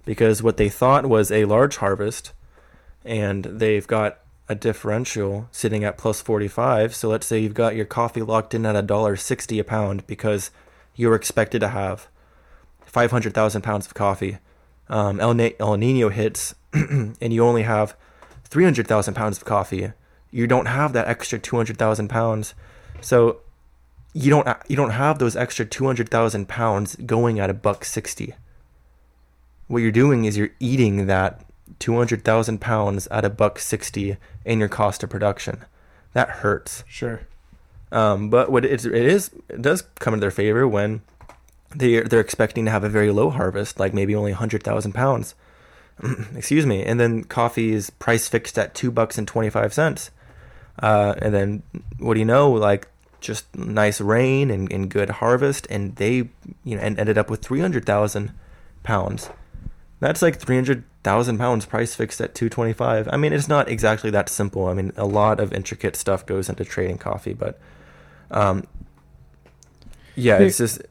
because 0.06 0.44
what 0.44 0.58
they 0.58 0.70
thought 0.70 1.06
was 1.06 1.32
a 1.32 1.46
large 1.46 1.78
harvest 1.78 2.32
and 3.04 3.44
they've 3.46 3.88
got 3.88 4.20
a 4.50 4.56
differential 4.56 5.48
sitting 5.52 5.84
at 5.84 5.98
plus 5.98 6.22
45 6.22 6.96
so 6.96 7.10
let's 7.10 7.28
say 7.28 7.40
you've 7.40 7.54
got 7.54 7.76
your 7.76 7.86
coffee 7.86 8.22
locked 8.22 8.54
in 8.54 8.66
at 8.66 8.76
a 8.76 8.82
dollar 8.82 9.16
60 9.16 9.60
a 9.60 9.64
pound 9.64 10.06
because 10.08 10.52
you're 10.96 11.16
expected 11.16 11.60
to 11.60 11.70
have 11.70 12.08
500,000 12.88 13.62
pounds 13.62 13.86
of 13.86 13.94
coffee. 13.94 14.40
Um, 14.90 15.20
El, 15.20 15.34
Na- 15.34 15.50
El 15.60 15.78
Nino 15.78 16.10
hits 16.10 16.56
and 16.74 17.34
you 17.34 17.44
only 17.44 17.64
have 17.64 17.96
300,000 18.46 19.14
pounds 19.14 19.38
of 19.38 19.46
coffee. 19.46 19.92
You 20.32 20.48
don't 20.48 20.66
have 20.66 20.94
that 20.94 21.08
extra 21.08 21.38
200,000 21.40 22.08
pounds. 22.08 22.54
So 23.02 23.42
you 24.14 24.32
don't 24.32 24.48
you 24.68 24.76
don't 24.76 24.92
have 24.92 25.20
those 25.20 25.36
extra 25.36 25.66
200,000 25.66 26.48
pounds 26.48 26.96
going 26.96 27.40
at 27.40 27.50
a 27.52 27.54
buck 27.54 27.86
60 27.86 28.34
what 29.68 29.80
you're 29.80 29.92
doing 29.92 30.26
is 30.26 30.38
you're 30.38 30.50
eating 30.60 31.06
that 31.08 31.42
200,000 31.80 32.60
pounds 32.60 33.08
at 33.08 33.26
a 33.26 33.30
buck 33.30 33.60
60 33.60 34.18
in 34.46 34.60
your 34.60 34.70
cost 34.70 35.04
of 35.04 35.10
production. 35.10 35.66
That 36.14 36.30
hurts. 36.30 36.84
sure. 36.88 37.22
Um, 37.92 38.30
but 38.30 38.52
what 38.52 38.66
it's, 38.66 38.84
it 38.84 38.94
is, 38.94 39.32
it 39.48 39.62
does 39.62 39.82
come 40.00 40.14
in 40.14 40.20
their 40.20 40.32
favor 40.32 40.68
when 40.68 41.02
they 41.76 42.02
they're 42.02 42.20
expecting 42.20 42.66
to 42.66 42.72
have 42.72 42.84
a 42.84 42.90
very 42.90 43.12
low 43.12 43.30
harvest, 43.30 43.80
like 43.80 43.94
maybe 43.94 44.16
only 44.16 44.32
100,000 44.32 44.94
pounds. 44.94 45.36
Excuse 46.36 46.66
me. 46.66 46.84
And 46.84 47.00
then 47.00 47.24
coffee 47.24 47.74
is 47.74 47.90
price 47.90 48.28
fixed 48.28 48.58
at 48.58 48.76
two 48.76 48.92
bucks 48.92 49.18
and 49.18 49.28
25 49.28 49.74
cents. 49.74 50.12
Uh, 50.80 51.16
and 51.20 51.34
then 51.34 51.64
what 51.98 52.14
do 52.14 52.20
you 52.20 52.26
know? 52.26 52.52
Like 52.52 52.88
just 53.20 53.56
nice 53.56 54.00
rain 54.00 54.52
and, 54.52 54.72
and 54.72 54.90
good 54.90 55.10
harvest, 55.10 55.68
and 55.70 55.96
they 55.96 56.30
you 56.64 56.76
know 56.76 56.80
and 56.80 57.00
ended 57.00 57.18
up 57.18 57.30
with 57.30 57.42
300,000 57.42 58.32
pounds. 58.84 59.30
That's 60.00 60.22
like 60.22 60.38
300,000 60.38 61.38
pounds 61.40 61.66
price 61.66 61.96
fixed 61.96 62.22
at 62.22 62.36
225. 62.36 63.10
I 63.12 63.18
mean, 63.18 63.34
it's 63.34 63.48
not 63.48 63.68
exactly 63.68 64.12
that 64.12 64.30
simple. 64.30 64.68
I 64.68 64.74
mean, 64.74 64.94
a 64.96 65.06
lot 65.06 65.40
of 65.40 65.52
intricate 65.52 65.96
stuff 65.96 66.24
goes 66.26 66.50
into 66.50 66.64
trading 66.64 67.00
coffee, 67.00 67.34
but 67.34 67.60
um, 68.30 68.68
yeah, 70.16 70.38
it's 70.38 70.58
just 70.58 70.82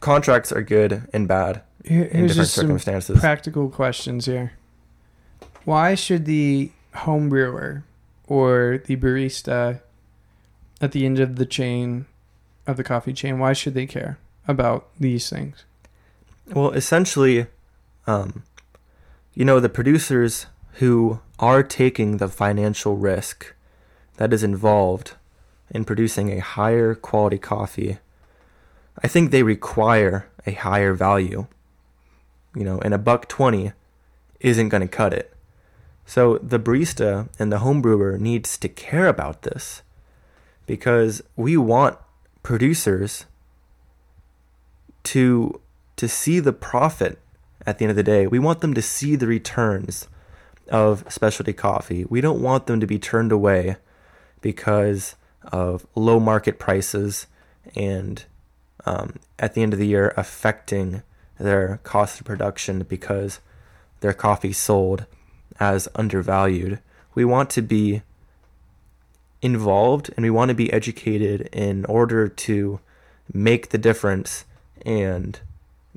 contracts 0.00 0.50
are 0.52 0.62
good 0.62 1.08
and 1.12 1.28
bad 1.28 1.62
Here, 1.84 2.04
in 2.04 2.26
different 2.26 2.48
circumstances. 2.48 3.20
practical 3.20 3.68
questions 3.68 4.26
here. 4.26 4.52
Why 5.64 5.94
should 5.94 6.24
the 6.24 6.72
home 6.94 7.28
brewer 7.28 7.84
or 8.26 8.82
the 8.86 8.96
barista 8.96 9.80
at 10.80 10.92
the 10.92 11.04
end 11.04 11.20
of 11.20 11.36
the 11.36 11.46
chain 11.46 12.06
of 12.66 12.76
the 12.76 12.84
coffee 12.84 13.12
chain, 13.12 13.38
why 13.38 13.52
should 13.52 13.74
they 13.74 13.86
care 13.86 14.18
about 14.48 14.88
these 14.98 15.28
things? 15.28 15.64
Well, 16.46 16.70
essentially, 16.70 17.46
um, 18.06 18.44
you 19.34 19.44
know, 19.44 19.60
the 19.60 19.68
producers 19.68 20.46
who 20.74 21.20
are 21.38 21.62
taking 21.62 22.16
the 22.16 22.28
financial 22.28 22.96
risk 22.96 23.54
that 24.16 24.32
is 24.32 24.42
involved 24.42 25.14
in 25.70 25.84
producing 25.84 26.32
a 26.32 26.40
higher 26.40 26.94
quality 26.94 27.38
coffee, 27.38 27.98
I 29.02 29.08
think 29.08 29.30
they 29.30 29.42
require 29.42 30.28
a 30.46 30.52
higher 30.52 30.94
value. 30.94 31.46
You 32.54 32.64
know, 32.64 32.80
and 32.80 32.92
a 32.92 32.98
buck 32.98 33.28
20 33.28 33.72
isn't 34.40 34.68
going 34.68 34.80
to 34.80 34.88
cut 34.88 35.12
it. 35.12 35.32
So 36.04 36.38
the 36.38 36.58
barista 36.58 37.28
and 37.38 37.52
the 37.52 37.60
home 37.60 37.80
brewer 37.80 38.18
needs 38.18 38.58
to 38.58 38.68
care 38.68 39.06
about 39.06 39.42
this 39.42 39.82
because 40.66 41.22
we 41.36 41.56
want 41.56 41.98
producers 42.42 43.26
to 45.04 45.60
to 45.96 46.08
see 46.08 46.40
the 46.40 46.52
profit 46.52 47.18
at 47.66 47.78
the 47.78 47.84
end 47.84 47.90
of 47.90 47.96
the 47.96 48.02
day. 48.02 48.26
We 48.26 48.38
want 48.38 48.60
them 48.60 48.74
to 48.74 48.82
see 48.82 49.16
the 49.16 49.26
returns 49.26 50.08
of 50.68 51.04
specialty 51.12 51.52
coffee. 51.52 52.04
We 52.08 52.20
don't 52.20 52.40
want 52.40 52.66
them 52.66 52.80
to 52.80 52.86
be 52.86 52.98
turned 52.98 53.32
away 53.32 53.76
because 54.40 55.14
of 55.44 55.86
low 55.94 56.18
market 56.18 56.58
prices 56.58 57.26
and 57.76 58.24
um, 58.86 59.14
at 59.38 59.54
the 59.54 59.62
end 59.62 59.72
of 59.72 59.78
the 59.78 59.86
year 59.86 60.12
affecting 60.16 61.02
their 61.38 61.80
cost 61.82 62.20
of 62.20 62.26
production 62.26 62.82
because 62.82 63.40
their 64.00 64.12
coffee 64.12 64.52
sold 64.52 65.06
as 65.58 65.88
undervalued. 65.94 66.78
We 67.14 67.24
want 67.24 67.50
to 67.50 67.62
be 67.62 68.02
involved 69.42 70.10
and 70.16 70.24
we 70.24 70.30
want 70.30 70.50
to 70.50 70.54
be 70.54 70.72
educated 70.72 71.48
in 71.52 71.84
order 71.86 72.28
to 72.28 72.80
make 73.32 73.70
the 73.70 73.78
difference 73.78 74.44
and 74.84 75.40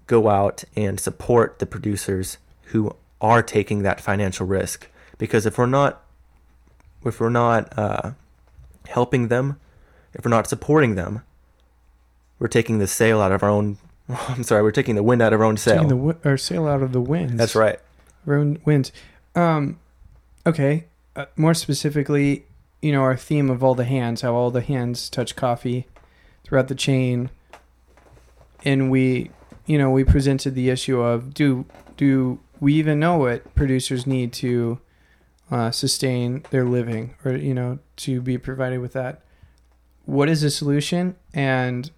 go 0.08 0.30
out 0.30 0.64
and 0.76 1.00
support 1.00 1.60
the 1.60 1.66
producers 1.66 2.38
who 2.66 2.96
are 3.22 3.42
taking 3.42 3.84
that 3.84 4.02
financial 4.02 4.46
risk 4.46 4.90
because 5.18 5.46
if 5.46 5.58
we're 5.58 5.66
not 5.66 6.04
if 7.06 7.20
we're 7.20 7.30
not 7.30 7.78
uh, 7.78 8.12
helping 8.88 9.28
them 9.28 9.60
if 10.14 10.24
we're 10.24 10.30
not 10.30 10.48
supporting 10.48 10.96
them 10.96 11.22
we're 12.44 12.50
taking 12.50 12.78
the 12.78 12.88
sail 12.88 13.22
out 13.22 13.32
of 13.32 13.42
our 13.42 13.48
own 13.50 13.78
I'm 14.10 14.44
sorry 14.44 14.62
we're 14.64 14.72
taking 14.72 14.96
the 14.96 15.02
wind 15.04 15.22
out 15.22 15.32
of 15.32 15.40
our 15.40 15.46
own 15.46 15.56
sail 15.56 15.76
Taking 15.76 15.88
the 15.88 15.96
wi- 15.96 16.18
or 16.26 16.36
sail 16.38 16.68
out 16.68 16.84
of 16.84 16.92
the 16.92 17.00
winds. 17.00 17.36
that's 17.38 17.56
right 17.56 17.80
Our 18.28 18.36
own 18.36 18.60
winds. 18.66 18.92
Um, 19.34 19.80
okay. 20.46 20.86
Uh, 21.16 21.26
more 21.38 21.54
specifically, 21.54 22.46
you 22.82 22.92
know, 22.92 23.02
our 23.02 23.16
theme 23.16 23.50
of 23.50 23.64
all 23.64 23.76
the 23.76 23.86
hands, 23.86 24.22
how 24.22 24.34
all 24.36 24.52
the 24.52 24.62
hands 24.62 25.10
touch 25.10 25.36
coffee 25.38 25.88
throughout 26.44 26.68
the 26.68 26.76
chain, 26.76 27.30
and 28.66 28.92
we, 28.92 29.32
you 29.66 29.78
know, 29.78 29.90
we 29.90 30.04
presented 30.04 30.54
the 30.56 30.70
issue 30.70 31.00
of 31.00 31.34
do 31.34 31.66
do 31.98 32.40
we 32.60 32.74
even 32.74 33.00
know 33.00 33.18
what 33.18 33.54
producers 33.56 34.06
need 34.08 34.34
to 34.34 34.80
uh, 35.52 35.72
sustain 35.72 36.44
their 36.50 36.66
living, 36.66 37.16
or 37.24 37.36
you 37.36 37.54
know, 37.54 37.80
to 37.98 38.22
be 38.22 38.38
provided 38.38 38.80
with 38.80 38.94
that? 38.94 39.22
What 40.06 40.28
is 40.30 40.42
the 40.42 40.50
solution, 40.50 41.16
and 41.34 41.90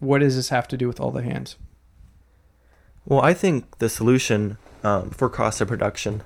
what 0.00 0.18
does 0.18 0.36
this 0.36 0.48
have 0.50 0.68
to 0.68 0.76
do 0.76 0.86
with 0.86 1.00
all 1.00 1.10
the 1.10 1.22
hands? 1.22 1.56
Well, 3.04 3.20
I 3.20 3.34
think 3.34 3.78
the 3.78 3.88
solution 3.88 4.58
um, 4.84 5.10
for 5.10 5.28
cost 5.28 5.60
of 5.60 5.68
production 5.68 6.22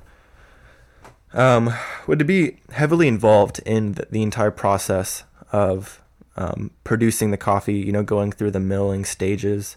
um, 1.33 1.73
would 2.07 2.27
be 2.27 2.59
heavily 2.71 3.09
involved 3.09 3.61
in 3.65 3.93
the, 3.93 4.07
the 4.11 4.23
entire 4.23 4.51
process 4.51 5.25
of 5.53 6.03
um, 6.37 6.71
producing 6.85 7.31
the 7.31 7.37
coffee. 7.37 7.75
You 7.75 7.93
know, 7.93 8.03
going 8.03 8.33
through 8.33 8.51
the 8.51 8.61
milling 8.61 9.05
stages. 9.05 9.77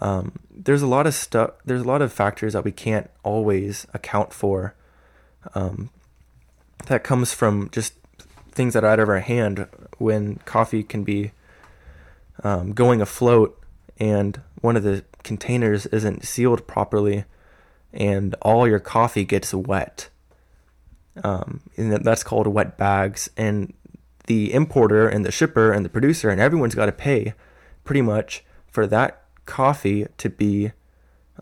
Um, 0.00 0.32
there's 0.50 0.82
a 0.82 0.86
lot 0.86 1.06
of 1.06 1.14
stuff. 1.14 1.52
There's 1.64 1.82
a 1.82 1.88
lot 1.88 2.02
of 2.02 2.12
factors 2.12 2.52
that 2.54 2.64
we 2.64 2.72
can't 2.72 3.08
always 3.22 3.86
account 3.94 4.32
for. 4.32 4.74
Um, 5.54 5.90
that 6.86 7.04
comes 7.04 7.32
from 7.32 7.70
just 7.70 7.94
things 8.50 8.74
that 8.74 8.84
are 8.84 8.90
out 8.90 9.00
of 9.00 9.08
our 9.08 9.20
hand 9.20 9.66
when 9.98 10.36
coffee 10.44 10.82
can 10.82 11.04
be 11.04 11.32
um, 12.42 12.72
going 12.72 13.00
afloat 13.00 13.60
and 13.98 14.40
one 14.60 14.76
of 14.76 14.82
the 14.82 15.04
containers 15.22 15.86
isn't 15.86 16.24
sealed 16.24 16.66
properly 16.66 17.24
and 17.92 18.34
all 18.42 18.66
your 18.66 18.80
coffee 18.80 19.24
gets 19.24 19.54
wet. 19.54 20.08
Um, 21.22 21.60
and 21.76 21.92
that's 22.04 22.24
called 22.24 22.46
wet 22.48 22.76
bags. 22.76 23.30
And 23.36 23.72
the 24.26 24.52
importer 24.52 25.08
and 25.08 25.24
the 25.24 25.30
shipper 25.30 25.70
and 25.70 25.84
the 25.84 25.88
producer 25.90 26.28
and 26.28 26.40
everyone's 26.40 26.74
got 26.74 26.86
to 26.86 26.92
pay 26.92 27.34
pretty 27.84 28.02
much 28.02 28.44
for 28.66 28.86
that 28.86 29.22
coffee 29.46 30.06
to 30.18 30.28
be 30.28 30.72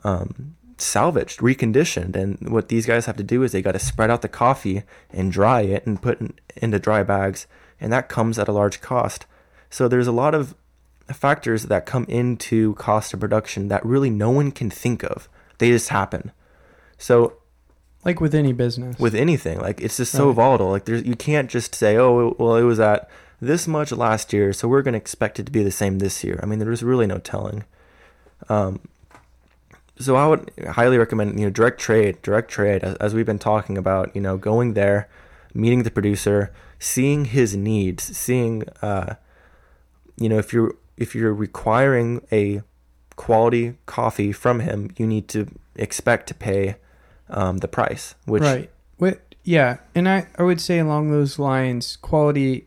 um, 0.04 0.56
salvaged, 0.76 1.40
reconditioned. 1.40 2.16
And 2.16 2.50
what 2.50 2.68
these 2.68 2.86
guys 2.86 3.06
have 3.06 3.16
to 3.16 3.22
do 3.22 3.42
is 3.42 3.52
they 3.52 3.62
got 3.62 3.72
to 3.72 3.78
spread 3.78 4.10
out 4.10 4.22
the 4.22 4.28
coffee 4.28 4.82
and 5.10 5.32
dry 5.32 5.62
it 5.62 5.86
and 5.86 6.02
put 6.02 6.20
in, 6.20 6.34
into 6.56 6.78
dry 6.78 7.02
bags. 7.02 7.46
And 7.80 7.92
that 7.92 8.08
comes 8.08 8.38
at 8.38 8.48
a 8.48 8.52
large 8.52 8.80
cost. 8.80 9.26
So 9.70 9.88
there's 9.88 10.06
a 10.06 10.12
lot 10.12 10.34
of 10.34 10.54
factors 11.12 11.64
that 11.64 11.86
come 11.86 12.04
into 12.08 12.74
cost 12.74 13.12
of 13.14 13.20
production 13.20 13.68
that 13.68 13.84
really 13.84 14.10
no 14.10 14.30
one 14.30 14.50
can 14.52 14.70
think 14.70 15.02
of. 15.04 15.28
They 15.58 15.70
just 15.70 15.88
happen. 15.90 16.32
So 16.98 17.34
Like 18.04 18.20
with 18.20 18.34
any 18.34 18.52
business, 18.52 18.98
with 18.98 19.14
anything, 19.14 19.60
like 19.60 19.80
it's 19.80 19.96
just 19.96 20.12
so 20.12 20.28
Right. 20.28 20.36
volatile. 20.36 20.70
Like 20.70 20.84
there's 20.86 21.04
you 21.04 21.14
can't 21.16 21.48
just 21.50 21.74
say, 21.74 21.96
oh, 21.96 22.34
well, 22.38 22.56
it 22.56 22.62
was 22.62 22.80
at 22.80 23.08
this 23.40 23.66
much 23.68 23.92
last 23.92 24.32
year, 24.32 24.52
so 24.52 24.68
we're 24.68 24.82
going 24.82 24.92
to 24.94 24.98
expect 24.98 25.38
it 25.40 25.46
to 25.46 25.52
be 25.52 25.62
the 25.64 25.70
same 25.72 25.98
this 25.98 26.22
year. 26.24 26.38
I 26.42 26.46
mean, 26.46 26.58
there's 26.60 26.82
really 26.82 27.06
no 27.06 27.18
telling. 27.18 27.64
Um, 28.48 28.80
so 29.98 30.16
I 30.16 30.26
would 30.26 30.50
highly 30.70 30.98
recommend 30.98 31.38
you 31.38 31.46
know 31.46 31.50
direct 31.50 31.80
trade, 31.80 32.20
direct 32.22 32.50
trade, 32.50 32.82
as, 32.82 32.96
as 32.96 33.14
we've 33.14 33.26
been 33.26 33.38
talking 33.38 33.76
about. 33.78 34.14
You 34.14 34.20
know, 34.20 34.36
going 34.36 34.74
there, 34.74 35.08
meeting 35.54 35.82
the 35.84 35.90
producer, 35.90 36.52
seeing 36.78 37.26
his 37.26 37.54
needs, 37.56 38.16
seeing, 38.16 38.64
uh, 38.80 39.14
you 40.16 40.28
know, 40.28 40.38
if 40.38 40.52
you're 40.52 40.74
if 40.96 41.14
you're 41.14 41.34
requiring 41.34 42.26
a 42.30 42.62
quality 43.16 43.74
coffee 43.86 44.32
from 44.32 44.60
him, 44.60 44.90
you 44.96 45.06
need 45.06 45.28
to 45.28 45.46
expect 45.76 46.26
to 46.28 46.34
pay 46.34 46.76
um, 47.28 47.58
the 47.58 47.68
price, 47.68 48.14
which 48.26 48.42
right? 48.42 48.70
What? 48.98 49.20
Yeah, 49.44 49.78
and 49.94 50.08
I 50.08 50.26
I 50.38 50.42
would 50.42 50.60
say 50.60 50.78
along 50.78 51.10
those 51.10 51.38
lines, 51.38 51.96
quality 51.96 52.66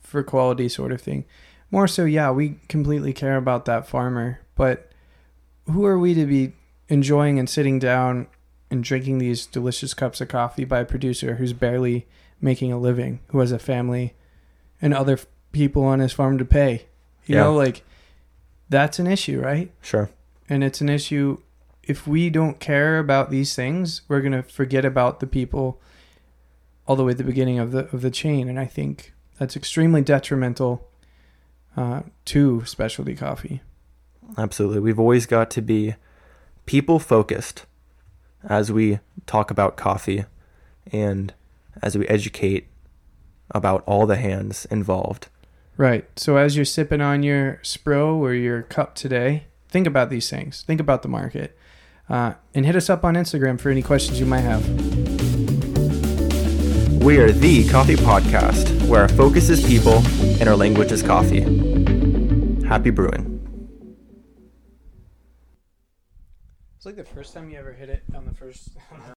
for 0.00 0.22
quality 0.22 0.68
sort 0.68 0.92
of 0.92 1.00
thing. 1.00 1.24
More 1.70 1.88
so, 1.88 2.04
yeah, 2.04 2.30
we 2.30 2.60
completely 2.68 3.12
care 3.12 3.36
about 3.36 3.64
that 3.64 3.88
farmer, 3.88 4.40
but 4.54 4.92
who 5.66 5.84
are 5.84 5.98
we 5.98 6.14
to 6.14 6.26
be 6.26 6.52
enjoying 6.88 7.38
and 7.38 7.48
sitting 7.48 7.78
down 7.78 8.28
and 8.70 8.84
drinking 8.84 9.18
these 9.18 9.46
delicious 9.46 9.94
cups 9.94 10.20
of 10.20 10.28
coffee 10.28 10.64
by 10.64 10.80
a 10.80 10.84
producer 10.84 11.34
who's 11.34 11.52
barely 11.52 12.06
making 12.40 12.72
a 12.72 12.78
living, 12.78 13.20
who 13.28 13.40
has 13.40 13.50
a 13.50 13.58
family 13.58 14.14
and 14.80 14.94
other 14.94 15.18
people 15.52 15.84
on 15.84 16.00
his 16.00 16.12
farm 16.12 16.38
to 16.38 16.44
pay? 16.44 16.86
You 17.26 17.36
Yeah. 17.36 17.42
know, 17.44 17.54
like 17.54 17.82
that's 18.68 18.98
an 18.98 19.06
issue, 19.06 19.40
right? 19.40 19.70
sure. 19.82 20.10
and 20.48 20.62
it's 20.64 20.80
an 20.80 20.88
issue 20.88 21.38
if 21.82 22.06
we 22.06 22.30
don't 22.30 22.60
care 22.60 22.98
about 22.98 23.30
these 23.30 23.54
things 23.54 24.02
we're 24.08 24.20
going 24.20 24.32
to 24.32 24.42
forget 24.42 24.84
about 24.84 25.20
the 25.20 25.26
people 25.26 25.80
all 26.86 26.96
the 26.96 27.04
way 27.04 27.12
at 27.12 27.18
the 27.18 27.24
beginning 27.24 27.58
of 27.58 27.72
the 27.72 27.84
of 27.94 28.00
the 28.02 28.10
chain 28.10 28.48
and 28.48 28.58
i 28.60 28.64
think 28.66 29.12
that's 29.38 29.54
extremely 29.56 30.00
detrimental 30.02 30.86
uh, 31.76 32.00
to 32.24 32.64
specialty 32.64 33.14
coffee 33.14 33.60
Absolutely. 34.38 34.80
We've 34.80 34.98
always 34.98 35.26
got 35.26 35.50
to 35.50 35.60
be 35.62 35.94
people 36.66 36.98
focused 36.98 37.66
as 38.48 38.72
we 38.72 38.98
talk 39.26 39.50
about 39.50 39.76
coffee 39.76 40.24
and 40.90 41.32
as 41.82 41.96
we 41.98 42.06
educate 42.08 42.68
about 43.50 43.82
all 43.86 44.06
the 44.06 44.16
hands 44.16 44.64
involved. 44.70 45.28
Right 45.76 46.06
so 46.18 46.36
as 46.36 46.56
you're 46.56 46.64
sipping 46.64 47.00
on 47.00 47.22
your 47.22 47.60
spro 47.62 48.14
or 48.16 48.32
your 48.32 48.62
cup 48.62 48.94
today 48.94 49.44
think 49.68 49.86
about 49.86 50.10
these 50.10 50.28
things 50.30 50.62
think 50.62 50.80
about 50.80 51.02
the 51.02 51.08
market 51.08 51.56
uh, 52.08 52.34
and 52.54 52.66
hit 52.66 52.76
us 52.76 52.90
up 52.90 53.04
on 53.04 53.14
instagram 53.14 53.60
for 53.60 53.70
any 53.70 53.82
questions 53.82 54.20
you 54.20 54.26
might 54.26 54.40
have 54.40 54.64
We 57.04 57.18
are 57.18 57.30
the 57.30 57.68
Coffee 57.68 57.96
Podcast, 57.96 58.88
where 58.88 59.02
our 59.02 59.10
focus 59.10 59.50
is 59.50 59.62
people 59.62 59.98
and 60.40 60.48
our 60.48 60.56
language 60.56 60.90
is 60.90 61.02
coffee. 61.02 61.42
Happy 62.66 62.88
brewing. 62.88 63.34
it's 66.84 66.86
like 66.86 66.96
the 66.96 67.14
first 67.14 67.32
time 67.32 67.48
you 67.48 67.58
ever 67.58 67.72
hit 67.72 67.88
it 67.88 68.02
on 68.14 68.26
the 68.26 68.34
first 68.34 68.76